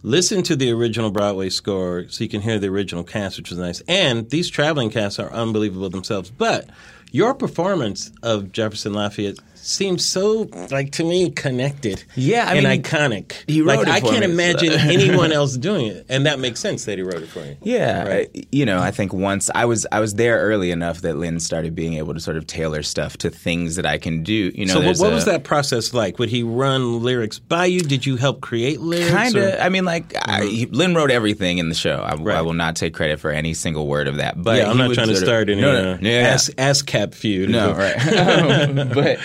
[0.05, 3.59] listen to the original Broadway score so you can hear the original cast, which was
[3.59, 3.81] nice.
[3.89, 6.31] And these traveling casts are unbelievable themselves.
[6.31, 6.69] But
[7.11, 12.05] your performance of Jefferson Lafayette seems so like to me connected.
[12.15, 13.33] Yeah, I and mean, iconic.
[13.47, 16.39] he wrote like it I can't me, so- imagine anyone else doing it, and that
[16.39, 17.57] makes sense that he wrote it for you.
[17.63, 18.31] Yeah, Right.
[18.37, 21.41] I- you know, I think once I was I was there early enough that Lin
[21.41, 24.53] started being able to sort of tailor stuff to things that I can do.
[24.55, 26.19] You know, So what, what a- was that process like?
[26.19, 27.81] Would he run lyrics by you?
[27.81, 29.11] Did you help create lyrics?
[29.11, 29.55] Kind Mm-hmm.
[29.55, 29.61] of.
[29.61, 31.97] I mean, like I, he- Lin wrote everything in the show.
[32.03, 32.37] I, Right.
[32.39, 34.41] I will not take credit for any single word of that.
[34.43, 36.29] But Yeah, I'm not trying to sort of- start any no, uh, no, yeah, yeah.
[36.29, 37.51] ass, ass cap feud.
[37.51, 37.95] No, right.
[38.95, 39.19] But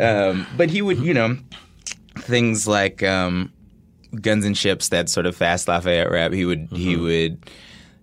[0.00, 1.36] um, but he would, you know,
[2.18, 3.52] things like um,
[4.20, 6.32] Guns and Ships, that sort of fast Lafayette rap.
[6.32, 6.76] He would Mm-hmm.
[6.76, 7.50] he would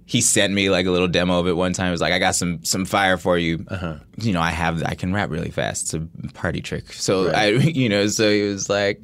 [0.06, 1.88] he sent me like a little demo of it one time.
[1.88, 3.96] He was like, "I got some some fire for you." Uh-huh.
[4.18, 5.84] You know, I have I can rap really fast.
[5.84, 6.92] It's a party trick.
[6.94, 9.02] So I, you know, so he was like.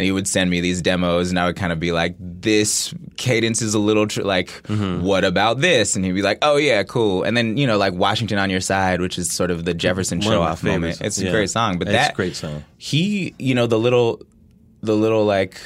[0.00, 2.94] And he would send me these demos, and I would kind of be like, "This
[3.18, 5.02] cadence is a little tr- like, Mm-hmm.
[5.04, 7.92] what about this?" And he'd be like, "Oh yeah, cool." And then you know, like
[7.92, 11.02] Washington on Your Side, which is sort of the Jefferson show off moment.
[11.02, 12.64] It's a great song, but It's that a great song.
[12.78, 14.22] he, you know, the little,
[14.82, 15.60] the little like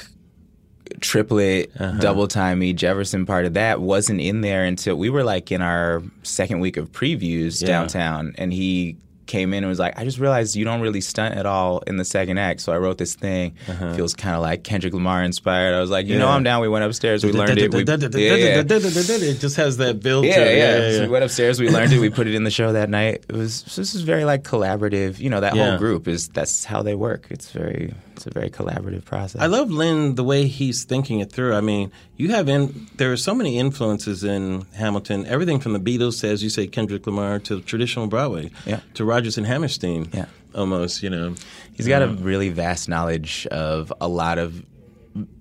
[1.01, 1.97] triplet Uh-huh.
[1.99, 6.03] double timey Jefferson part of that wasn't in there until we were like in our
[6.23, 7.67] second week of previews Yeah.
[7.69, 11.35] downtown, and he came in and was like, "I just realized you don't really stunt
[11.35, 13.55] at all in the second act, so I wrote this thing.
[13.95, 16.35] Feels kind of like Kendrick Lamar inspired." I was like, "You know, Uh-huh.
[16.37, 17.73] I'm down." We went upstairs, we learned it.
[17.73, 18.63] We, yeah, yeah.
[18.65, 20.91] It just has that build Yeah, yeah.
[20.91, 21.59] So we went upstairs.
[21.59, 21.99] We learned it.
[21.99, 23.25] We put it in the show that night.
[23.29, 25.19] It was so this is very like collaborative.
[25.19, 25.69] You know, that Yeah.
[25.71, 27.27] whole group is that's how they work.
[27.29, 29.41] It's very it's a very collaborative process.
[29.41, 31.53] I love Lin the way he's thinking it through.
[31.53, 35.25] I mean, you have in there are so many influences in Hamilton.
[35.25, 38.79] Everything from the Beatles as you say, Kendrick Lamar to traditional Broadway, Yeah.
[38.95, 40.25] to Rodgers and Hammerstein, Yeah.
[40.53, 41.03] almost.
[41.03, 41.35] You know,
[41.73, 44.63] He's got a um, really vast knowledge of a lot of.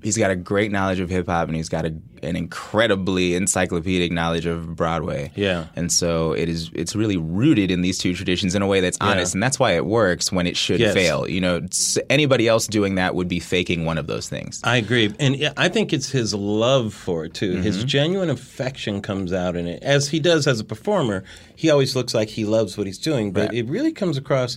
[0.02, 4.12] He's got a great knowledge of hip hop, and he's got a, an incredibly encyclopedic
[4.12, 5.32] knowledge of Broadway.
[5.34, 5.66] Yeah.
[5.74, 6.70] and so it is.
[6.74, 9.72] It's really rooted in these two traditions in a way that's honest, and that's why
[9.72, 10.94] it works when it should Yes.
[10.94, 11.28] fail.
[11.28, 11.60] You know,
[12.08, 14.60] anybody else doing that would be faking one of those things.
[14.62, 17.56] I agree, and I think it's his love for it too.
[17.56, 17.86] His mm-hmm.
[17.86, 21.24] genuine affection comes out in it, as he does as a performer.
[21.56, 23.58] He always looks like he loves what he's doing, but Right.
[23.58, 24.56] it really comes across.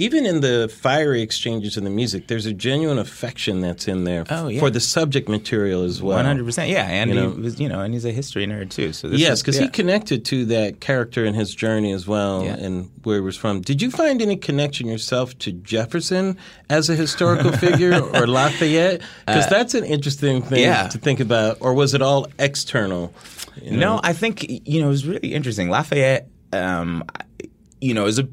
[0.00, 4.24] Even in the fiery exchanges in the music, there's a genuine affection that's in there
[4.30, 4.60] Oh, yeah.
[4.60, 6.16] for the subject material as well.
[6.16, 6.86] One hundred percent, yeah.
[6.86, 8.92] And You he was, you know, and he's a history nerd too.
[8.92, 9.62] So this Yes, because yeah.
[9.64, 12.54] he connected to that character and his journey as well, Yeah.
[12.56, 13.60] and where he was from.
[13.60, 16.36] Did you find any connection yourself to Jefferson
[16.70, 19.02] as a historical figure or Lafayette?
[19.26, 21.56] Because that's an interesting thing Uh, to think about.
[21.60, 23.12] Or was it all external?
[23.60, 23.96] you know?
[23.96, 25.68] No, I think you know it was really interesting.
[25.70, 27.02] Lafayette, um,
[27.80, 28.28] you know, is a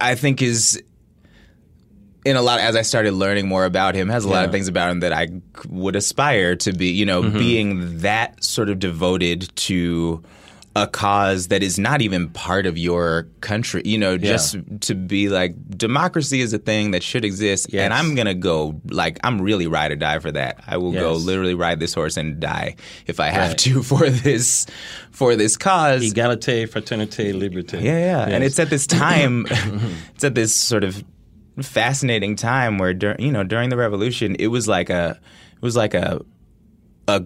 [0.00, 0.82] I think is
[2.26, 4.68] in a lot as I started learning more about him has a lot of things
[4.68, 5.28] about him that I
[5.68, 6.88] would aspire to be.
[6.90, 7.38] You know, Mm-hmm.
[7.38, 10.22] being that sort of devoted to
[10.74, 13.80] a cause that is not even part of your country.
[13.86, 17.84] You know, just to be like democracy is a thing that should exist, Yes.
[17.84, 20.62] and I'm gonna go like I'm really ride or die for that.
[20.66, 23.58] I will go literally ride this horse and die if I have Right.
[23.58, 24.66] to for this
[25.12, 26.02] for this cause.
[26.12, 27.80] Egalite, fraternité, liberté.
[27.82, 28.28] Yeah, yeah.
[28.28, 29.46] And it's at this time,
[30.14, 31.02] it's at this sort of
[31.62, 35.18] fascinating time where, dur- you know, during the revolution, it was like a,
[35.54, 36.20] it was like a,
[37.08, 37.22] a,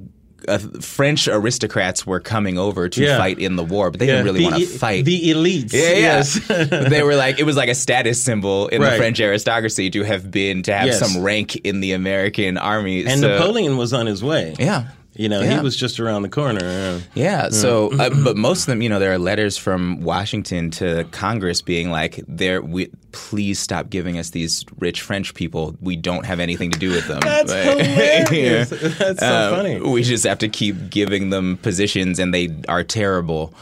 [0.49, 3.19] a French aristocrats were coming over to Yeah.
[3.19, 5.05] fight in the war, but they Yeah, didn't really want to fight.
[5.05, 5.73] The elites.
[5.73, 5.97] yeah, yeah.
[5.99, 6.49] Yes.
[6.91, 10.31] they were like it was like a status symbol in the French aristocracy to have
[10.31, 10.99] been to have Yes.
[10.99, 13.05] some rank in the American army.
[13.05, 14.55] and So- Napoleon was on his way.
[14.59, 14.89] yeah,
[15.21, 15.57] You know, Yeah.
[15.57, 16.61] he was just around the corner.
[16.65, 16.99] yeah.
[17.15, 17.49] Yeah.
[17.51, 21.61] So, uh, but most of them, you know, there are letters from Washington to Congress
[21.61, 25.77] being like, "There, we please stop giving us these rich French people.
[25.83, 28.71] We don't have anything to do with them." That's Like, hilarious.
[28.71, 29.81] That's so Um, funny.
[29.81, 33.53] We just have to keep giving them positions, and they are terrible.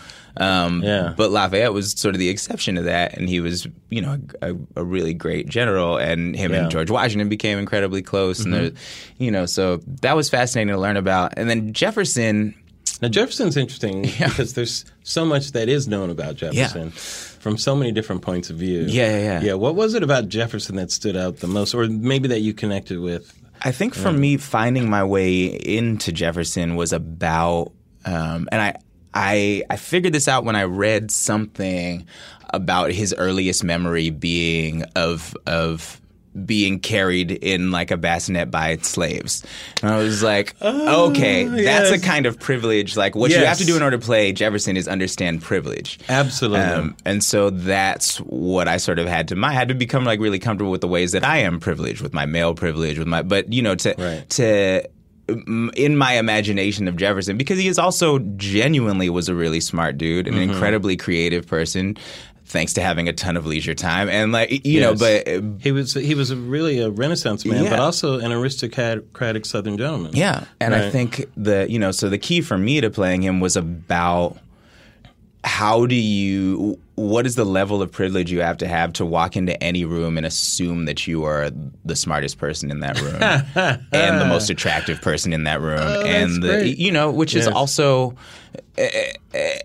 [0.40, 1.14] Um, Yeah.
[1.16, 4.54] But Lafayette was sort of the exception to that, and he was, you know, a,
[4.76, 6.62] a really great general, and him Yeah.
[6.62, 8.70] and George Washington became incredibly close, and there,
[9.18, 11.34] you know, so that was fascinating to learn about.
[11.36, 12.54] And then Jefferson.
[13.00, 17.92] Now Jefferson's interesting because there's so much that is known about Jefferson from so many
[17.92, 18.80] different points of view.
[18.88, 19.40] Yeah, yeah, yeah.
[19.40, 19.54] Yeah.
[19.54, 22.98] What was it about Jefferson that stood out the most, or maybe that you connected
[22.98, 23.32] with?
[23.62, 27.72] I think for me, finding my way into Jefferson was about,
[28.04, 28.76] um, and I,
[29.18, 32.06] I, I figured this out when I read something
[32.50, 36.00] about his earliest memory being of of
[36.46, 39.44] being carried in like a bassinet by slaves.
[39.82, 42.96] And I was like, okay, that's a kind of privilege.
[42.96, 45.98] Like what you have to do in order to play Jefferson is understand privilege.
[46.08, 46.60] Absolutely.
[46.60, 49.42] Um, and so that's what I sort of had to.
[49.42, 52.14] I had to become like really comfortable with the ways that I am privileged, with
[52.14, 53.22] my male privilege, with my.
[53.22, 54.30] But you know, to Right.
[54.30, 54.88] to
[55.28, 60.26] in my imagination of Jefferson, because he is also genuinely was a really smart dude,
[60.26, 61.96] an incredibly creative person.
[62.46, 65.70] thanks to having a ton of leisure time and like you know but uh, He
[65.70, 67.68] was he was a really a Renaissance man, Yeah.
[67.68, 70.12] but also an aristocratic Southern gentleman.
[70.16, 73.40] Yeah, and I think the you know so the key for me to playing him
[73.40, 74.38] was about
[75.44, 79.36] how do you what is the level of privilege you have to have to walk
[79.36, 81.50] into any room and assume that you are
[81.84, 83.22] the smartest person in that room
[83.92, 86.78] and the most attractive person in that room Oh, and the great.
[86.78, 87.54] you know which is Yes.
[87.54, 88.16] also
[88.76, 89.58] eh, eh, eh,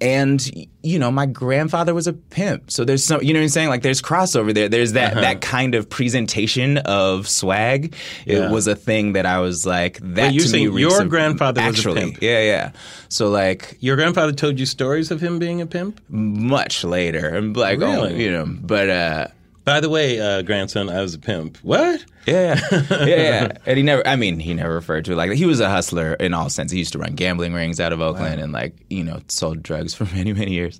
[0.00, 0.50] and
[0.82, 3.68] you know my grandfather was a pimp so there's some you know what i'm saying
[3.68, 8.22] like there's crossover there there's that that kind of presentation of swag Uh-huh.
[8.26, 8.46] Yeah.
[8.48, 11.66] it was a thing that i was like that to me saying your grandfather was
[11.74, 12.22] a actually pimp?
[12.22, 12.70] yeah yeah
[13.08, 16.00] so like Your grandfather told you stories of him being a pimp.
[16.08, 19.26] much later i'm like oh you know but uh
[19.68, 21.58] By the way, uh, grandson, I was a pimp.
[21.58, 22.02] What?
[22.28, 22.60] Yeah,
[22.90, 23.52] yeah, yeah.
[23.64, 25.36] And he never, I mean, he never referred to it like that.
[25.36, 26.70] He was a hustler in all sense.
[26.70, 29.94] He used to run gambling rings out of Oakland and like, you know, sold drugs
[29.98, 30.78] for many, many years.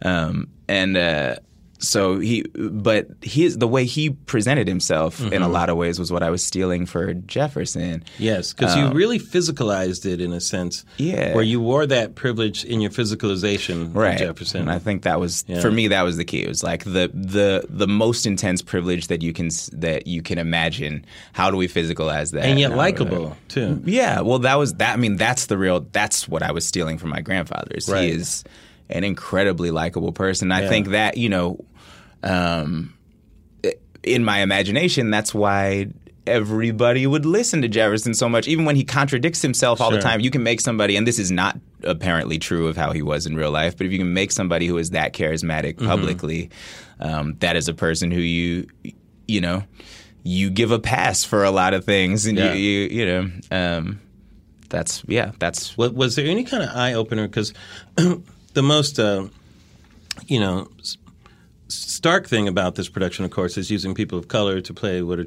[0.00, 1.36] Um, and, uh,
[1.78, 6.10] so he, but his the way he presented himself in a lot of ways was
[6.10, 8.02] what I was stealing for Jefferson.
[8.18, 10.82] Yes, because you really physicalized it in a sense.
[10.82, 11.34] Um, Yeah.
[11.34, 14.18] Where you wore that privilege in your physicalization right.
[14.18, 14.62] Jefferson.
[14.62, 15.60] And I think that was Yeah.
[15.60, 16.42] for me that was the key.
[16.42, 20.38] It was like the the the most intense privilege that you can that you can
[20.38, 21.04] imagine.
[21.32, 22.44] How do we physicalize that?
[22.44, 23.82] and yet How do we- likable, too.
[23.84, 24.94] Yeah, well, that was that.
[24.94, 25.86] I mean, that's the real.
[25.92, 27.88] That's what I was stealing from my grandfather's.
[27.88, 28.04] Right.
[28.04, 28.44] He is
[28.90, 30.52] an incredibly likable person.
[30.52, 30.68] I Yeah.
[30.68, 31.64] think that you know,
[32.22, 32.94] um,
[34.02, 35.86] in my imagination, that's why
[36.26, 40.20] everybody would listen to Jefferson so much, even when he contradicts himself all the time.
[40.20, 43.36] You can make somebody, and this is not apparently true of how he was in
[43.36, 45.86] real life, but if you can make somebody who is that charismatic Mm-hmm.
[45.86, 46.50] publicly,
[46.98, 48.66] um, that is a person who you,
[49.28, 49.62] you know.
[50.24, 52.52] You give a pass for a lot of things, and Yeah.
[52.54, 54.00] you, you, you know, um,
[54.68, 57.28] that's yeah, that's Was, was there any kind of eye opener?
[57.28, 57.52] Because
[58.56, 59.28] the most, uh,
[60.26, 60.66] you know,
[61.68, 65.20] stark thing about this production, of course, is using people of color to play what
[65.20, 65.26] are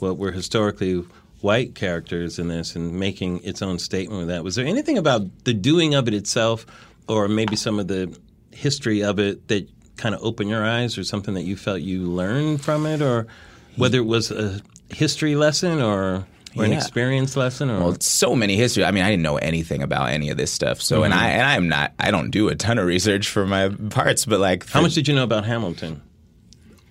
[0.00, 1.04] what were historically
[1.42, 4.42] white characters in this, and making its own statement with that.
[4.42, 6.66] Was there anything about the doing of it itself,
[7.06, 8.18] or maybe some of the
[8.50, 12.02] history of it that kind of opened your eyes, or something that you felt you
[12.02, 13.28] learned from it, or
[13.76, 14.60] whether it was a
[14.90, 16.26] history lesson or
[16.56, 18.84] or an experience lesson, or well, so many history.
[18.84, 20.80] I mean, I didn't know anything about any of this stuff.
[20.82, 21.22] So, and Mm-hmm.
[21.24, 21.92] I and I'm not.
[21.98, 25.08] I don't do a ton of research for my parts, but like, how much did
[25.08, 26.02] you know about Hamilton?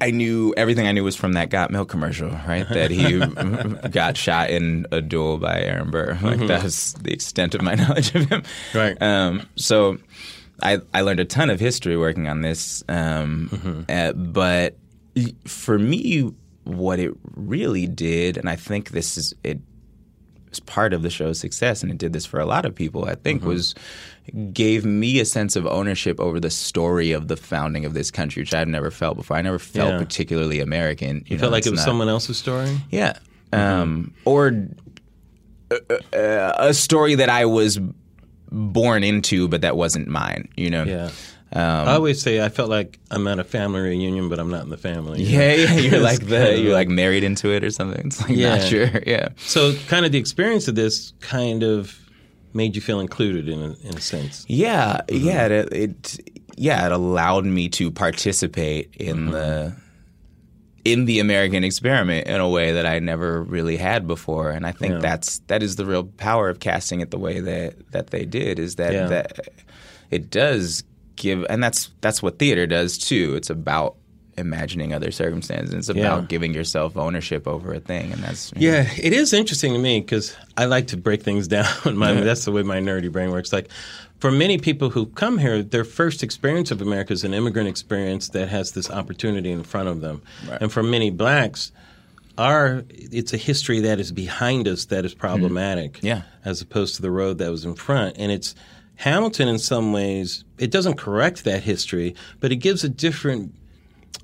[0.02, 2.68] I knew everything I knew was from that Got Milk commercial, right?
[2.68, 3.20] That he
[3.90, 6.20] got shot in a duel by Aaron Burr.
[6.22, 8.42] Like that was the extent of my knowledge of him.
[8.42, 8.78] Mm-hmm.
[8.78, 9.02] Right.
[9.02, 9.98] Um, so
[10.62, 12.84] I I learned a ton of history working on this.
[12.90, 13.82] Um, Mm-hmm.
[13.90, 14.76] uh, but
[15.46, 16.34] for me,
[16.66, 19.60] what it really did, and I think this is it
[20.50, 23.06] was part of the show's success, and it did this for a lot of people.
[23.06, 23.50] I think Mm-hmm.
[23.50, 23.76] was
[24.54, 28.42] gave me a sense of ownership over the story of the founding of this country,
[28.42, 29.38] which I've never felt before.
[29.38, 29.98] I never felt Yeah.
[30.00, 31.18] particularly American.
[31.28, 32.76] You, You felt like it was not- someone else's story?
[32.90, 33.14] yeah,
[33.54, 34.68] um, or
[35.72, 35.76] uh,
[36.16, 37.80] uh, a story that I was
[38.52, 40.48] born into, but that wasn't mine.
[40.58, 40.84] You know.
[40.84, 41.10] Yeah.
[41.56, 44.64] Um, I always say I felt like I'm at a family reunion, but I'm not
[44.64, 45.24] in the family.
[45.24, 48.08] yeah, yeah, you're like the you're like married into it or something.
[48.08, 48.58] It's like Yeah.
[48.58, 48.90] not sure.
[49.08, 49.30] Yeah.
[49.38, 51.98] So, kind of the experience of this kind of
[52.54, 54.46] made you feel included in a, in a sense.
[54.50, 56.20] Yeah, yeah, it, it
[56.58, 59.76] yeah, it allowed me to participate in the
[60.84, 64.72] in the American experiment in a way that I never really had before, and I
[64.72, 65.00] think Yeah.
[65.00, 68.60] that's that is the real power of casting it the way that that they did
[68.60, 69.08] is that Yeah.
[69.08, 69.40] that
[70.12, 70.84] it does
[71.16, 73.36] give, and that's that's what theater does too.
[73.36, 73.96] It's about
[74.38, 75.74] imagining other circumstances.
[75.74, 76.26] It's about Yeah.
[76.28, 80.36] giving yourself ownership over a thing, and that's Yeah, it is interesting to me because
[80.58, 81.68] I like to break things down.
[81.98, 83.54] my, That's the way my nerdy brain works.
[83.54, 83.70] Like,
[84.20, 88.30] for many people who come here, their first experience of America is an immigrant experience
[88.30, 90.22] that has this opportunity in front of them.
[90.62, 91.72] And for many blacks,
[92.38, 95.22] our it's a history that is behind us that is mm-hmm.
[95.22, 96.00] problematic.
[96.02, 96.24] Yeah.
[96.44, 98.18] as opposed to the road that was in front.
[98.18, 98.56] And it's
[98.98, 100.44] Hamilton in some ways.
[100.58, 103.54] It doesn't correct that history, but it gives a different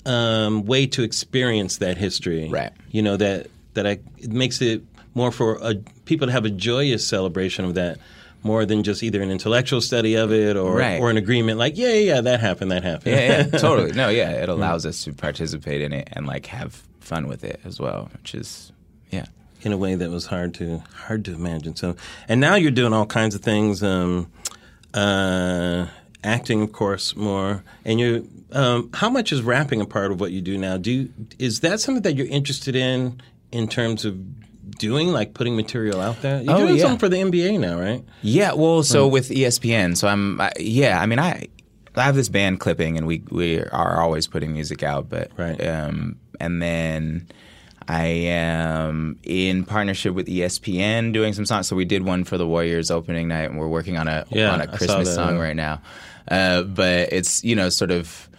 [0.05, 2.49] um, way to experience that history.
[2.49, 2.71] Right.
[2.91, 6.49] You know that that I, it makes it more for a, people to have a
[6.49, 7.99] joyous celebration of that,
[8.43, 10.99] more than just either an intellectual study of it or Right.
[10.99, 13.15] or an agreement like yeah yeah yeah that happened that happened.
[13.15, 13.91] yeah, yeah, totally.
[13.91, 17.59] No, yeah, it allows us to participate in it and like have fun with it
[17.65, 18.71] as well, which is
[19.11, 19.25] yeah.
[19.61, 21.75] in a way that was hard to hard to imagine.
[21.75, 21.95] So,
[22.27, 24.31] and now you're doing all kinds of things, um,
[24.93, 25.87] uh,
[26.23, 27.63] acting, of course, more.
[27.85, 30.77] And you, um, how much is rapping a part of what you do now?
[30.77, 33.21] Do you, is that something that you're interested in
[33.51, 34.17] in terms of
[34.77, 36.41] doing, like putting material out there?
[36.41, 36.81] You're Oh, doing yeah.
[36.83, 38.03] something for the NBA now, right?
[38.21, 41.47] Yeah, well, so with E ESPN, so I'm I, yeah, I mean I
[41.95, 45.09] I have this band clipping, and we we are always putting music out.
[45.09, 45.59] But Right.
[45.67, 47.27] um, and then
[47.91, 51.67] I am in partnership with ESPN doing some songs.
[51.67, 54.51] So we did one for the Warriors opening night, and we're working on a Yeah,
[54.51, 55.81] on a Christmas song right now.
[56.25, 58.29] Uh, but it's you know sort of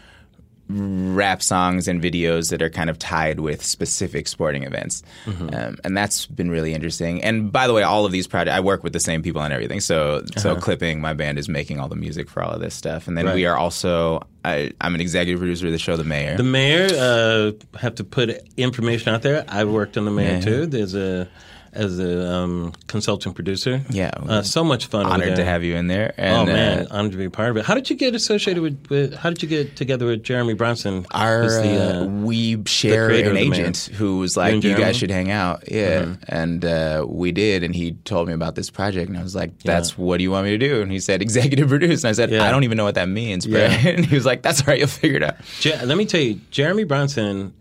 [1.14, 5.54] rap songs and videos that are kind of tied with specific sporting events, Mm-hmm.
[5.54, 7.22] um, and that's been really interesting.
[7.22, 9.52] And by the way, all of these projects, I work with the same people and
[9.52, 9.80] everything.
[9.80, 13.08] So, so clipping, my band is making all the music for all of this stuff,
[13.08, 13.32] and then Uh-huh.
[13.32, 13.36] Right.
[13.36, 14.26] we are also.
[14.44, 16.36] I, I'm an executive producer of the show, The Mayor.
[16.36, 19.44] The mayor uh, have to put information out there.
[19.48, 20.40] I've worked on the mayor Yeah.
[20.40, 20.66] too.
[20.66, 21.28] There's a
[21.72, 23.82] as a um, consultant producer.
[23.90, 24.10] Yeah.
[24.16, 25.06] uh, so much fun.
[25.06, 26.14] Honored to have you in there.
[26.18, 27.64] Oh man, uh, honored to be a part of it.
[27.64, 28.86] How did you get associated with?
[28.90, 31.06] with how did you get together with Jeremy Bronson?
[31.12, 35.10] Our the, uh, uh, we share an agent who was like, and "You guys should
[35.10, 37.62] hang out." Yeah, and uh, we did.
[37.62, 40.30] And he told me about this project, and I was like, "That's what do you
[40.30, 42.44] want me to do?" And he said, "Executive produce." And I said, Yeah.
[42.46, 43.88] "I don't even know what that means." But Yeah.
[43.88, 46.20] and he was like, "That's all right, you'll figure it out." Je- let me tell
[46.20, 47.54] you, Jeremy Bronson.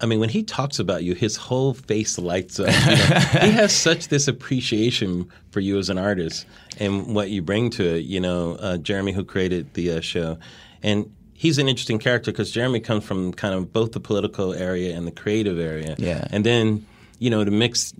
[0.00, 2.68] I mean, when he talks about you, his whole face lights up.
[2.68, 3.46] You know?
[3.46, 6.46] he has such this appreciation for you as an artist
[6.78, 8.04] and what you bring to it.
[8.04, 10.38] You know, uh, Jeremy, who created the uh, show,
[10.82, 14.96] and he's an interesting character because Jeremy comes from kind of both the political area
[14.96, 15.96] and the creative area.
[15.98, 16.26] Yeah.
[16.30, 16.86] and then
[17.18, 17.92] you know to mix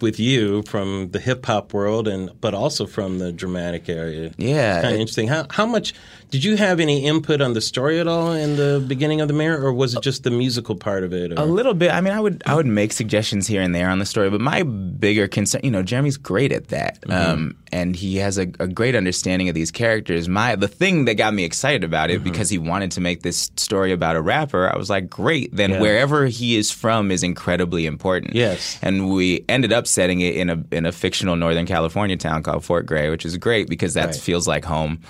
[0.00, 4.32] with you from the hip hop world and but also from the dramatic area.
[4.36, 5.28] Yeah, kind of interesting.
[5.28, 5.94] How how much
[6.30, 9.34] did you have any input on the story at all in the beginning of the
[9.34, 11.32] Mayor, or was it just the musical part of it?
[11.32, 11.36] Or?
[11.40, 11.92] A little bit.
[11.92, 14.40] I mean, I would I would make suggestions here and there on the story, but
[14.40, 18.66] my bigger concern, you know, Jeremy's great at that, um, and he has a, a
[18.66, 20.28] great understanding of these characters.
[20.28, 23.50] My the thing that got me excited about it because he wanted to make this
[23.56, 24.68] story about a rapper.
[24.72, 25.54] I was like, great.
[25.54, 25.80] Then Yeah.
[25.80, 28.34] wherever he is from is incredibly important.
[28.34, 28.78] Yes.
[28.82, 32.64] and we ended up setting it in a in a fictional Northern California town called
[32.64, 34.14] Fort Gray, which is great because that Right.
[34.16, 35.00] feels like home.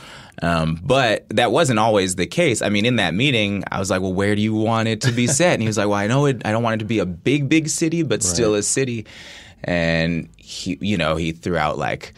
[0.42, 2.62] Um, but that wasn't always the case.
[2.62, 5.12] I mean, in that meeting, I was like, "Well, where do you want it to
[5.12, 6.42] be set?" And he was like, "Well, I know it.
[6.44, 9.06] I don't want it to be a big, big city, but still a city."
[9.64, 12.12] And he, you know, he threw out like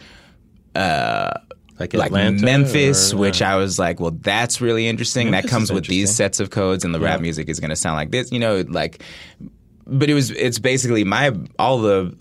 [0.75, 1.31] Uh,
[1.79, 5.31] like like Memphis, or, uh, which I was like, well, that's really interesting.
[5.31, 7.75] Memphis that comes with these sets of codes, and the rap music is going to
[7.77, 9.01] sound like this, you know, like.
[9.87, 12.15] But it was, it's basically my all the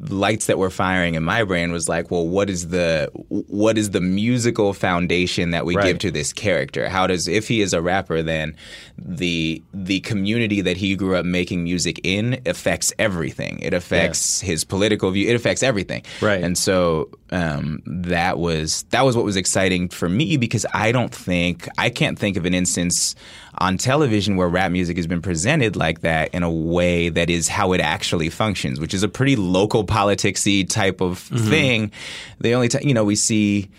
[0.00, 3.90] lights that were firing in my brain was like, well, what is the what is
[3.90, 5.86] the musical foundation that we Right.
[5.86, 6.88] give to this character?
[6.88, 8.56] How does if he is a rapper, then
[8.98, 13.58] the the community that he grew up making music in affects everything.
[13.60, 15.28] It affects his political view.
[15.28, 16.02] It affects everything.
[16.20, 16.42] Right.
[16.42, 21.14] And so um, that was that was what was exciting for me because I don't
[21.14, 23.14] think I can't think of an instance
[23.58, 27.48] on television where rap music has been presented like that in a way that is
[27.48, 31.48] how it actually functions, which is a pretty local politicsy type of Mm-hmm.
[31.50, 31.92] thing.
[32.40, 33.70] The only time you know we see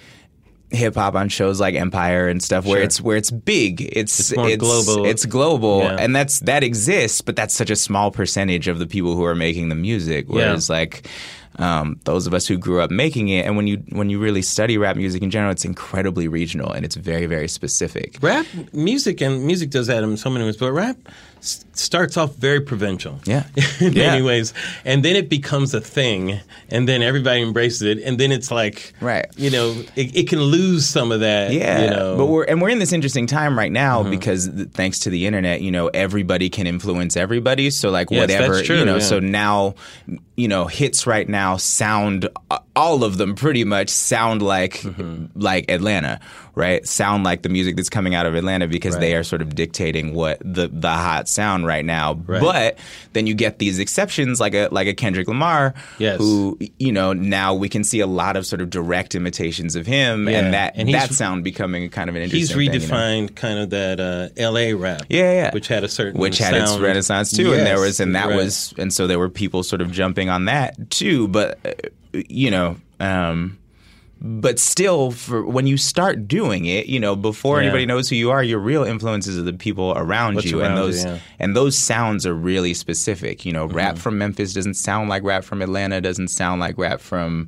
[0.71, 2.83] hip hop on shows like Empire and stuff where Sure.
[2.83, 3.81] it's where it's big.
[3.81, 5.05] It's It's more global.
[5.05, 5.97] It's global, Yeah.
[5.99, 9.35] and that's that exists, but that's such a small percentage of the people who are
[9.35, 10.25] making the music.
[10.27, 11.07] Whereas like
[11.59, 14.41] um, those of us who grew up making it, and when you when you really
[14.41, 18.17] study rap music in general, it's incredibly regional and it's very very specific.
[18.21, 20.97] Rap music and music does that in so many ways, but rap
[21.39, 23.19] s- starts off very provincial.
[23.25, 23.43] Yeah.
[23.79, 24.11] in Yeah.
[24.11, 24.53] many ways,
[24.85, 28.93] and then it becomes a thing, and then everybody embraces it, and then it's like,
[29.01, 29.25] Right.
[29.37, 31.51] You know, it, it can lose some of that.
[31.51, 34.11] Yeah, you know, but we're and we're in this interesting time right now Mm-hmm.
[34.11, 37.69] because th- thanks to the internet, you know, everybody can influence everybody.
[37.69, 39.01] So like Yes, whatever, true, you know, yeah.
[39.03, 39.75] so now,
[40.35, 42.27] you know, hits right now sound
[42.75, 45.39] all of them pretty much sound like Mm-hmm.
[45.39, 46.19] like Atlanta,
[46.55, 46.87] right?
[46.87, 50.13] Sound like the music that's coming out of Atlanta because they are sort of dictating
[50.13, 52.13] what the the hot sound right now.
[52.13, 52.41] Right.
[52.41, 52.79] But
[53.13, 56.17] then you get these exceptions like a like a Kendrick Lamar, Yes.
[56.19, 59.85] who you know now we can see a lot of sort of direct imitations of
[59.85, 60.39] him, Yeah.
[60.39, 62.95] and that And that sound becoming kind of an he's interesting thing, you know?
[62.95, 64.73] redefined kind of that uh, L.A.
[64.73, 65.03] rap.
[65.09, 65.51] Yeah, yeah.
[65.53, 68.35] which had a certain which had its renaissance too, and there was, and that right.
[68.35, 71.27] was, and so there were people sort of jumping on that too.
[71.27, 73.57] But uh, you know, um,
[74.21, 77.63] but still, for when you start doing it, you know, before Yeah.
[77.67, 80.71] anybody knows who you are, your real influences are the people around What's you, around
[80.71, 81.19] and you, those yeah.
[81.39, 83.45] and those sounds are really specific.
[83.45, 83.75] You know, Mm-hmm.
[83.77, 87.47] rap from Memphis doesn't sound like rap from Atlanta, doesn't sound like rap from.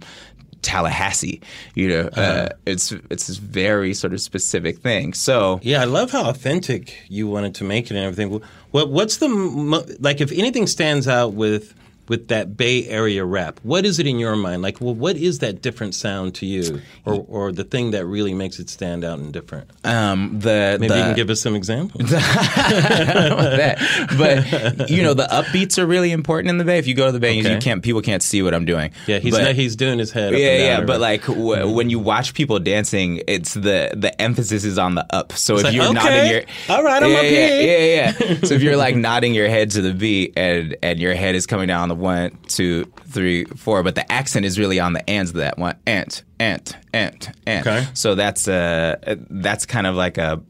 [0.63, 1.39] Tallahassee,
[1.75, 2.49] you know, uh, Uh-huh.
[2.65, 5.13] it's it's this very sort of specific thing.
[5.13, 8.41] So Yeah, I love how authentic you wanted to make it and everything.
[8.71, 10.19] What what's the mo- like?
[10.19, 11.73] If anything stands out with
[12.09, 13.59] with that Bay Area rap.
[13.63, 14.61] What is it in your mind?
[14.61, 18.33] Like, well, what is that different sound to you, or or the thing that really
[18.33, 19.69] makes it stand out and different?
[19.83, 22.09] Um, the Maybe the, you can give us some examples.
[22.09, 23.77] that.
[24.17, 26.77] But you know, the upbeats are really important in the Bay.
[26.77, 28.91] If you go to the Bay, you- you can't people can't see what I'm doing.
[29.05, 30.33] Yeah, he's But- not, he's doing his head.
[30.33, 30.99] Up yeah, yeah, but whatever.
[30.99, 35.33] like w- when you watch people dancing, it's the the emphasis is on the up.
[35.33, 37.61] So if like, you're okay, nodding your all right, I'm yeah, up yeah, here.
[37.61, 38.35] yeah, yeah.
[38.43, 41.45] so if you're like nodding your head to the beat and and your head is
[41.45, 45.07] coming down on the one, two, three, four, but the accent is really on the
[45.09, 47.67] ands of that one, ant, ant, ant, ant.
[47.67, 47.87] Okay.
[47.93, 50.41] So that's uh that's kind of like a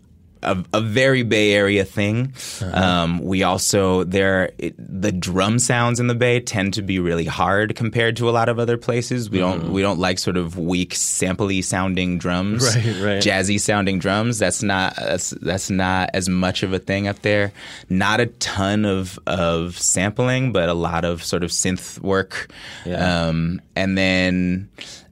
[0.44, 2.34] a, a very Bay Area thing.
[2.62, 2.72] Uh-huh.
[2.76, 7.26] Um, we also there it, the drum sounds in the Bay tend to be really
[7.26, 9.30] hard compared to a lot of other places.
[9.30, 12.66] We don't we don't like sort of weak, sampley sounding drums.
[12.78, 13.24] Right, right.
[13.24, 14.40] jazzy sounding drums.
[14.40, 17.54] That's not that's, that's not as much of a thing up there.
[17.90, 22.52] Not a ton of of sampling, but a lot of sort of synth work.
[22.86, 23.28] Yeah.
[23.28, 24.70] Um, and then.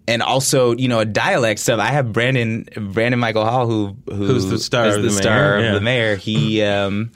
[0.08, 1.80] And also, you know, a dialect stuff.
[1.80, 5.16] I have Brandon Brandon Michael Hall, who, who Who's the star is of the, the
[5.16, 5.74] star mayor, of yeah.
[5.74, 6.16] the mayor.
[6.16, 7.12] He um,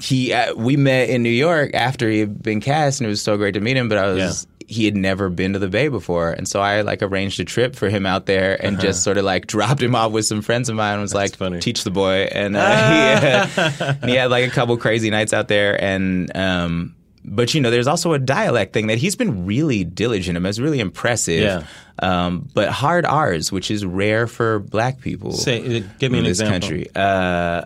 [0.00, 3.20] he uh, we met in New York after he had been cast, and it was
[3.20, 3.88] so great to meet him.
[3.90, 7.00] But I was he had never been to the Bay before, and so I like
[7.02, 10.10] arranged a trip for him out there and just sort of like dropped him off
[10.10, 10.94] with some friends of mine.
[10.94, 11.44] and Was like, Uh-huh.
[11.50, 11.60] funny.
[11.60, 15.32] teach the boy, and uh, he, uh, and he had like a couple crazy nights
[15.32, 16.95] out there, and um,
[17.28, 20.46] but you know, there's also a dialect thing that he's been really diligent in.
[20.46, 21.40] It's really impressive.
[21.42, 21.64] Yeah.
[21.98, 26.24] Um, but hard R's, which is rare for black people Say, uh, give me in
[26.24, 26.68] an this example.
[26.68, 26.86] country.
[26.94, 27.62] Uh,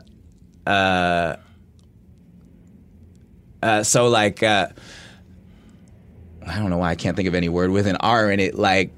[0.66, 1.36] uh,
[3.62, 4.68] uh, so like, uh,
[6.46, 8.54] I don't know why I can't think of any word with an R in it.
[8.54, 8.92] Like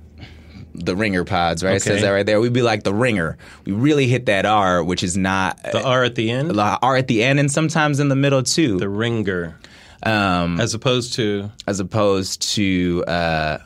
[0.74, 1.76] the ringer pods, right?
[1.76, 2.40] It says that right there.
[2.40, 3.36] We'd be like the ringer.
[3.66, 6.96] We really hit that R, which is not The R at the end, the R
[6.96, 8.78] at the end and sometimes in the middle too.
[8.78, 9.58] the ringer,
[10.02, 13.58] um, as opposed to as opposed to uh,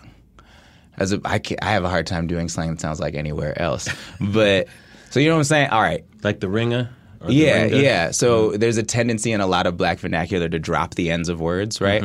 [0.98, 3.60] as a, I, ca I have a hard time doing slang that sounds like anywhere
[3.60, 3.88] else.
[4.20, 4.68] But
[5.10, 5.70] so you know what I'm saying?
[5.70, 6.04] All right.
[6.22, 6.90] like the ringer.
[7.20, 8.10] Or the Yeah, yeah.
[8.10, 11.40] So there's a tendency in a lot of black vernacular to drop the ends of
[11.40, 12.02] words, right?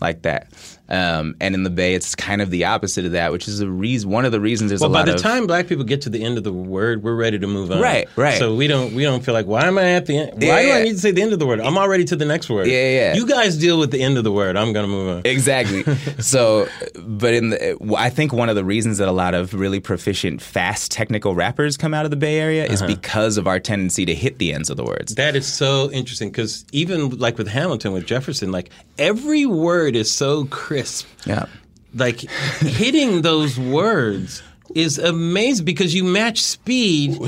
[0.00, 0.52] Like that.
[0.88, 3.68] Um, and in the Bay, it's kind of the opposite of that, which is a
[3.68, 4.08] reason.
[4.10, 4.98] One of the reasons there's Well, a lot.
[4.98, 7.16] Well, by the of time black people get to the end of the word, we're
[7.16, 7.80] ready to move on.
[7.80, 8.38] Right, right.
[8.38, 10.32] So we don't we don't feel like why am I at the end?
[10.34, 11.60] Why Yeah, do I need to say the end of the word?
[11.60, 12.68] I'm already to the next word.
[12.68, 13.14] Yeah, yeah.
[13.14, 14.56] You guys deal with the end of the word.
[14.56, 15.22] I'm gonna move on.
[15.24, 15.82] exactly.
[16.20, 16.68] so,
[17.04, 20.40] but in the, I think one of the reasons that a lot of really proficient,
[20.40, 22.94] fast, technical rappers come out of the Bay Area is Uh-huh.
[22.94, 25.14] because of our tendency to hit the ends of the words.
[25.16, 30.10] That is so interesting because even like with Hamilton, with Jefferson, like every word is
[30.10, 30.44] so
[30.76, 31.06] crisp.
[31.26, 31.46] Yeah.
[31.94, 32.20] Like
[32.60, 34.42] hitting those words
[34.74, 37.18] is amazing because you match speed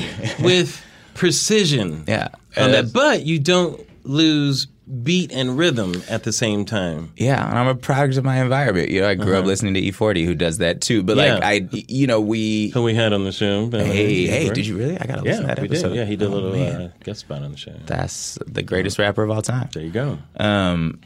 [0.43, 0.83] with
[1.15, 2.05] precision.
[2.09, 2.29] Yeah.
[2.57, 4.67] On that, but you don't lose
[5.03, 7.13] beat and rhythm at the same time.
[7.17, 8.89] Yeah, and I'm a product of my environment.
[8.89, 11.03] You know, I grew up listening to E40, who does that too.
[11.05, 11.41] But like, Uh-huh.
[11.45, 12.71] I, you know, we.
[12.71, 13.71] Who we had on the show.
[13.71, 14.99] Hey, hey, did you really?
[14.99, 15.89] I gotta listen Yeah, to that episode.
[15.91, 15.97] did.
[15.99, 17.75] Yeah, he did a Oh, little uh, guest spot on the show.
[17.87, 19.69] That's the greatest rapper of all time.
[19.73, 20.19] there you go.
[20.41, 21.01] Um,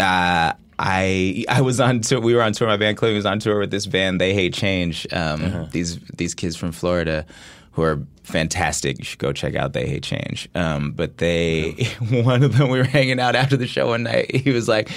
[0.00, 2.20] uh, I I was on tour.
[2.20, 2.68] We were on tour.
[2.68, 4.20] My band clipping was on tour with this band.
[4.20, 5.06] They hate change.
[5.12, 5.66] Um, Uh-huh.
[5.70, 7.24] These these kids from Florida
[7.72, 8.98] who are fantastic.
[8.98, 10.48] You should go check out They Hate Change.
[10.54, 11.72] Um, but they
[12.10, 14.34] one of them we were hanging out after the show one night.
[14.34, 14.90] He was like,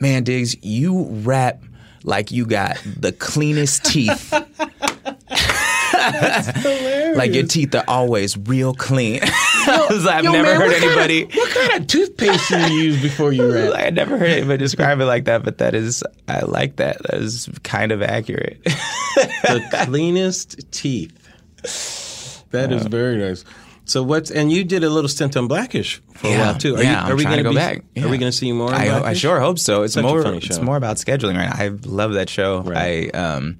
[0.00, 1.62] "Man, Diggs, you rap."
[2.04, 4.32] Like you got the cleanest teeth.
[7.16, 9.20] like your teeth are always real clean.
[9.68, 11.26] I was like, I've Yo, never man, heard what anybody.
[11.26, 13.74] Kind of, what kind of toothpaste do you use before you rap?
[13.74, 17.02] I never heard anybody describe it like that, but that is, I like that.
[17.04, 18.62] That is kind of accurate.
[18.64, 21.12] the cleanest teeth.
[22.50, 23.44] That is very nice.
[23.86, 26.74] So what's and you did a little stint on Blackish for a while too.
[26.74, 28.04] Are yeah, you, I'm we trying to gonna go be, back.
[28.04, 28.68] Are we going to see more?
[28.68, 29.82] On I, I sure hope so.
[29.84, 30.22] It's Such a more.
[30.22, 31.56] funny It's more about scheduling right now.
[31.56, 32.62] I love that show.
[32.62, 33.14] Right.
[33.14, 33.58] I um,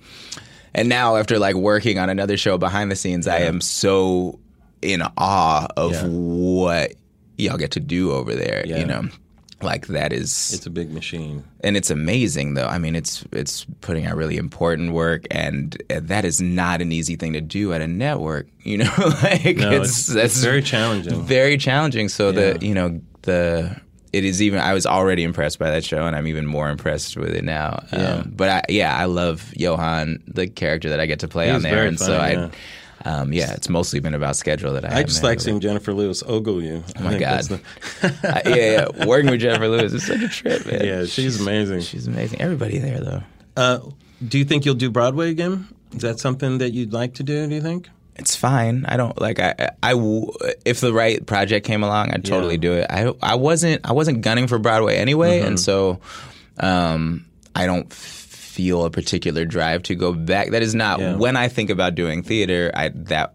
[0.75, 4.41] and now after like working on another show behind the scenes, I am so
[4.83, 6.05] in awe of Yeah.
[6.07, 6.93] what
[7.39, 8.63] y'all get to do over there.
[8.67, 8.79] Yeah.
[8.79, 9.09] You know,
[9.63, 11.43] like that is It's a big machine.
[11.65, 12.67] and it's amazing though.
[12.67, 17.17] I mean, it's it's putting out really important work, and that is not an easy
[17.17, 18.47] thing to do at a network.
[18.67, 21.23] You know, like No, it's, it's, that's it's very challenging.
[21.23, 22.09] very challenging.
[22.09, 22.53] So Yeah.
[22.55, 23.77] the you know the
[24.13, 24.61] it is even.
[24.61, 27.85] I was already impressed by that show, and I'm even more impressed with it now.
[27.93, 27.99] Yeah.
[28.15, 31.57] Um, but I, yeah, I love Johan, the character that I get to play He's
[31.57, 32.31] on there, and so I.
[32.33, 32.49] yeah.
[33.09, 34.99] Um, yeah, it's mostly been about schedule that I.
[34.99, 36.83] I just like seeing Jennifer Lewis ogle you.
[36.99, 37.51] Oh my God.
[37.53, 37.59] Uh,
[38.47, 38.55] yeah,
[38.97, 40.85] yeah, working with Jennifer Lewis is such a trip, man.
[40.85, 41.81] yeah, she's amazing.
[41.83, 42.41] she's amazing.
[42.41, 43.23] Everybody there, though.
[43.57, 43.79] Uh,
[44.27, 45.69] do you think you'll do Broadway again?
[45.93, 47.47] Is that something that you'd like to do?
[47.47, 47.89] Do you think?
[48.17, 48.85] It's fine.
[48.89, 49.39] I don't like.
[49.39, 50.33] I, I w-
[50.65, 52.61] if the right project came along, I'd totally Yeah.
[52.61, 52.87] do it.
[52.91, 55.49] I I wasn't I wasn't gunning for Broadway anyway, Mm-hmm.
[55.49, 56.01] and so
[56.59, 57.93] um, I don't
[58.57, 60.51] feel a particular drive to go back.
[60.51, 61.17] That is not Yeah.
[61.17, 62.71] when I think about doing theater.
[62.75, 63.35] I that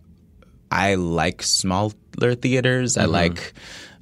[0.72, 2.94] I like smaller theaters.
[2.96, 3.02] Mm-hmm.
[3.02, 3.54] I like.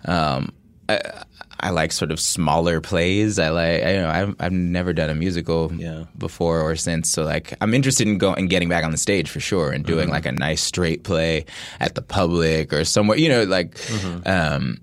[0.05, 0.53] Um,
[0.87, 1.23] I,
[1.61, 3.37] I like sort of smaller plays.
[3.37, 6.05] I like, I, you know, I've, I've never done a musical Yeah.
[6.17, 7.11] before or since.
[7.11, 9.83] So like, I'm interested in going and getting back on the stage for sure and
[9.83, 9.93] Mm-hmm.
[9.93, 11.45] doing like a nice straight play
[11.81, 14.25] at the public or somewhere, you know, like, Mm-hmm.
[14.25, 14.77] um,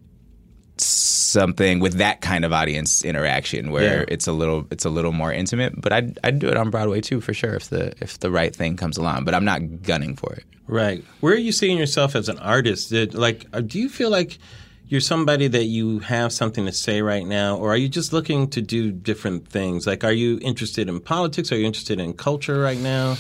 [0.79, 4.05] something with that kind of audience interaction where Yeah.
[4.09, 5.81] it's a little, it's a little more intimate.
[5.81, 8.55] But I'd, I'd do it on Broadway too for sure if the, if the right
[8.55, 9.25] thing comes along.
[9.25, 10.45] But I'm not gunning for it.
[10.69, 11.05] Right.
[11.21, 12.91] Where are you seeing yourself as an artist?
[12.91, 14.39] Did, like, uh, do you feel like
[14.89, 18.49] you're somebody that you have something to say right now, or are you just looking
[18.51, 19.85] to do different things?
[19.87, 21.51] Like, are you interested in politics?
[21.53, 23.17] Are you interested in culture right now?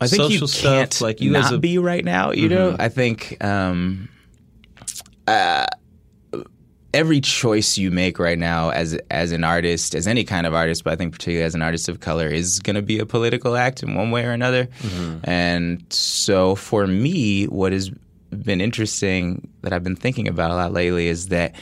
[0.00, 1.60] I think Social you stuff, can't like you not as a Mm-hmm.
[1.60, 2.32] be right now.
[2.32, 4.08] You know, I think um,
[5.26, 5.66] uh,
[6.96, 10.82] every choice you make right now, as as an artist, as any kind of artist,
[10.82, 13.54] but I think particularly as an artist of color, is going to be a political
[13.56, 14.66] act in one way or another.
[14.66, 15.18] Mm-hmm.
[15.24, 17.90] And so, for me, what has
[18.30, 21.54] been interesting that I've been thinking about a lot lately is that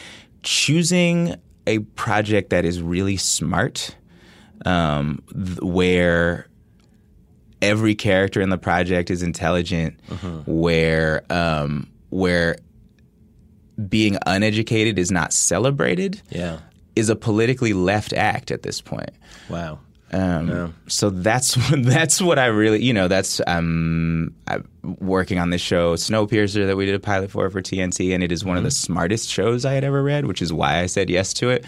[0.42, 1.34] choosing
[1.66, 3.96] a project that is really smart,
[4.64, 6.46] um, th- where
[7.60, 9.98] every character in the project is intelligent,
[10.46, 12.56] where um, where
[13.88, 16.58] being uneducated is not celebrated, Yeah.
[16.96, 19.10] is a politically left act at this point.
[19.48, 19.80] Wow.
[20.12, 20.68] Um, Yeah.
[20.86, 24.68] So that's that's what I really, you know, that's um, I'm
[25.00, 28.30] working on this show Snowpiercer that we did a pilot for for TNT, and it
[28.30, 31.10] is one of the smartest shows I had ever read, which is why I said
[31.10, 31.64] yes to it,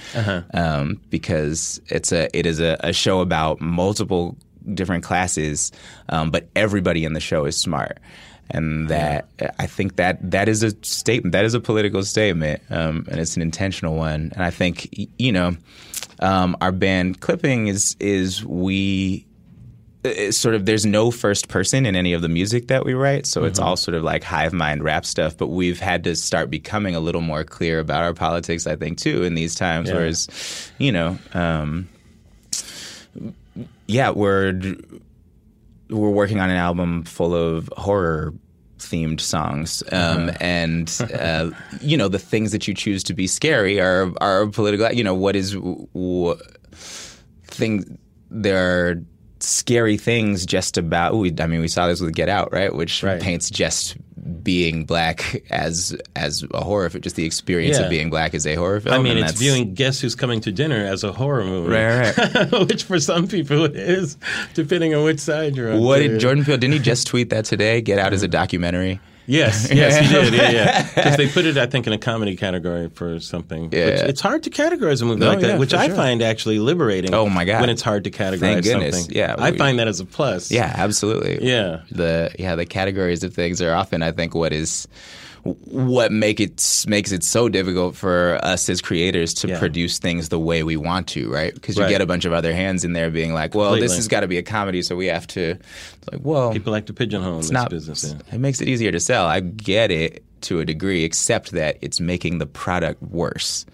[0.54, 4.36] um, because it's a it is a, a show about multiple
[4.74, 5.72] different classes,
[6.10, 7.98] um, but everybody in the show is smart.
[8.51, 9.28] And that
[9.59, 11.32] I think that that is a statement.
[11.32, 14.31] That is a political statement, um, and it's an intentional one.
[14.35, 15.56] And I think you know,
[16.20, 19.27] um, our band clipping is is we
[20.31, 23.43] sort of there's no first person in any of the music that we write so
[23.43, 26.94] it's all sort of like hive mind rap stuff but we've had to start becoming
[26.94, 29.97] a little more clear about our politics i think too in these times Yeah.
[29.97, 31.89] whereas you know um,
[33.89, 34.52] yeah we're
[35.90, 38.32] we're working on an album full of horror
[38.78, 41.50] themed songs um, and uh,
[41.80, 45.14] you know the things that you choose to be scary are are political you know
[45.14, 46.36] what is w-
[47.44, 47.84] things
[48.30, 49.02] there are
[49.40, 53.02] scary things just about we, I mean we saw this with Get Out right which
[53.02, 53.20] Right.
[53.20, 53.96] paints just
[54.42, 57.84] being black as as a horror film just the experience Yeah.
[57.84, 60.40] of being black as a horror film I mean, it's that's- viewing Guess Who's Coming
[60.42, 61.70] to Dinner as a horror movie.
[61.72, 64.16] Right, which for some people it is,
[64.54, 65.80] depending on which side you're on.
[65.82, 69.00] what did Jordan Peele didn't he just tweet that today Get Out as a documentary
[69.26, 70.34] Yes, yes, he did.
[70.34, 70.82] Yeah, yeah.
[70.94, 73.70] Because they put it, I think, in a comedy category for something.
[73.72, 73.86] Yeah.
[73.86, 75.96] Which, it's hard to categorize a movie No, like that, yeah, which I sure.
[75.96, 77.12] find actually liberating.
[77.14, 77.60] Oh, my God.
[77.60, 78.96] When it's hard to categorize Thank goodness.
[79.00, 79.16] something.
[79.16, 80.50] Yeah, I we- find that as a plus.
[80.50, 81.44] Yeah, absolutely.
[81.46, 81.82] Yeah.
[81.90, 84.86] The yeah, the categories of things are often I think what is
[85.64, 89.59] what make it makes it so difficult for us as creators to Yeah.
[89.59, 91.55] produce things the way we want to, right?
[91.55, 91.90] Because you Right.
[91.90, 94.28] get a bunch of other hands in there being like, "Well, this has got to
[94.28, 95.56] be a comedy, so we have to."
[96.12, 97.70] Like, well, People like to pigeonhole it's this not.
[97.70, 98.05] business.
[98.28, 98.35] Yeah.
[98.35, 99.27] It makes it easier to sell.
[99.27, 103.64] I get it to a degree, except that it's making the product worse,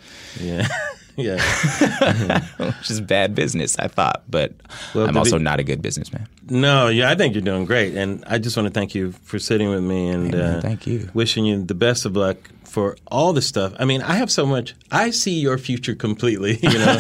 [0.41, 0.67] Yeah.
[1.17, 2.41] yeah.
[2.59, 3.79] which is bad business.
[3.79, 4.53] I thought, but
[4.95, 6.27] Well, I'm also big- not a good businessman.
[6.49, 9.39] No, yeah, I think you're doing great, and I just want to thank you for
[9.39, 10.55] sitting with me and Amen.
[10.57, 11.09] uh, Thank you.
[11.15, 12.37] Wishing you the best of luck
[12.73, 13.75] for all the stuff.
[13.79, 14.75] I mean, I have so much.
[14.91, 16.59] I see your future completely.
[16.73, 16.97] You know,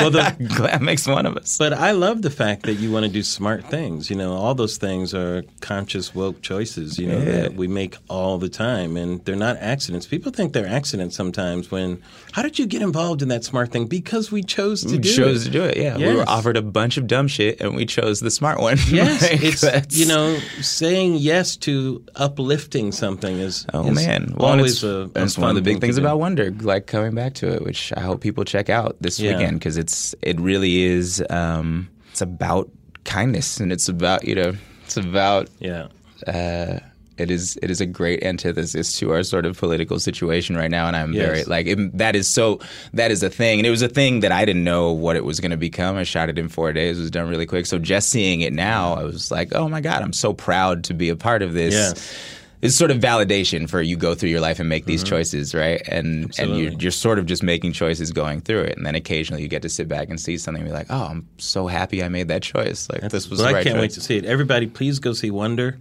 [0.00, 1.58] well, the, Glad makes one of us.
[1.58, 4.08] but I love the fact that you want to do smart things.
[4.08, 6.96] You know, all those things are conscious, woke choices.
[6.98, 7.40] You know Yeah.
[7.42, 10.06] that we make all the time, and they're not accidents.
[10.06, 11.70] People think they're accidents sometimes.
[11.72, 12.00] When
[12.32, 13.86] how did you get involved in that smart thing?
[13.86, 15.44] Because we chose to We do chose it.
[15.46, 15.76] to do it.
[15.76, 18.76] Yeah, we were offered a bunch of dumb shit, and we chose the smart one.
[18.88, 24.34] Yes, Like, it's that's- you know saying yes to uplifting something is Oh is man,
[24.36, 27.52] Well, always a, it's one of the big things about Wonder, like coming back to
[27.52, 29.32] it, which I hope people check out this Yeah.
[29.32, 32.70] weekend because it's it really is um, it's about
[33.04, 34.52] kindness and it's about you know
[34.84, 35.88] it's about Yeah,
[36.26, 36.80] uh,
[37.18, 40.86] it is it is a great antithesis to our sort of political situation right now,
[40.86, 41.24] and I'm Yes.
[41.24, 42.60] very like it, that is so
[42.92, 45.24] that is a thing, and it was a thing that I didn't know what it
[45.24, 45.96] was going to become.
[45.96, 47.64] I shot it in four days; it was done really quick.
[47.66, 50.94] So just seeing it now, I was like, oh my god, I'm so proud to
[50.94, 51.72] be a part of this.
[51.74, 52.14] Yes.
[52.62, 55.80] It's sort of validation for you go through your life and make these choices, right?
[55.88, 56.54] And and Mm-hmm.
[56.54, 59.62] You're, you're sort of just making choices going through it, and then occasionally you get
[59.62, 62.28] to sit back and see something and be like, oh, I'm so happy I made
[62.28, 62.88] that choice.
[62.90, 63.80] Like this was Well, the I can't choice.
[63.82, 64.24] wait to see it.
[64.24, 65.78] Everybody, please go see Wonder.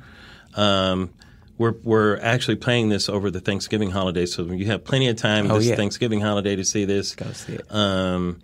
[0.55, 1.11] Um,
[1.57, 5.49] we're we're actually playing this over the Thanksgiving holiday, so you have plenty of time
[5.49, 5.75] Oh, this yeah.
[5.75, 7.15] Thanksgiving holiday to see this.
[7.15, 7.65] Go see it.
[7.73, 8.41] Um,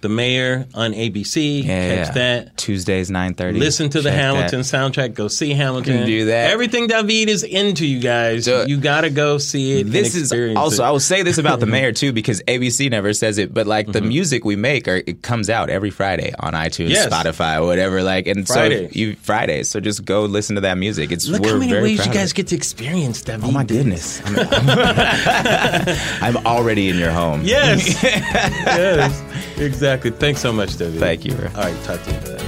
[0.00, 1.64] The Mayor on ABC.
[1.64, 1.66] Yeah,
[2.04, 2.12] Catch yeah.
[2.12, 2.56] that.
[2.56, 3.58] Tuesdays nine thirty.
[3.58, 5.14] Listen to the Hamilton soundtrack.
[5.14, 5.98] Go see Hamilton.
[5.98, 6.52] Can do that.
[6.52, 8.44] Everything David is into, you guys.
[8.44, 9.84] Do you gotta go see it.
[9.84, 10.84] This is also.
[10.84, 10.86] it.
[10.86, 13.86] I will say this about the mayor too, because ABC never says it, but like
[13.86, 14.08] the Mm-hmm.
[14.08, 17.08] music we make, are, it comes out every Friday on iTunes, Yes.
[17.12, 18.00] Spotify, whatever.
[18.04, 18.92] Like, and Fridays.
[18.92, 19.68] so you Fridays.
[19.68, 21.10] So just go listen to that music.
[21.10, 23.44] It's Look how many ways you guys get to experience David.
[23.44, 24.22] Oh my goodness!
[24.24, 24.36] I'm,
[26.22, 27.42] I'm already in your home.
[27.44, 28.00] Yes.
[28.04, 29.22] yes.
[29.58, 29.87] Exactly.
[29.96, 31.00] Thanks so much, David.
[31.00, 31.34] Thank you.
[31.34, 31.48] Bro.
[31.54, 31.84] All right.
[31.84, 32.12] Talk to
[32.42, 32.47] you.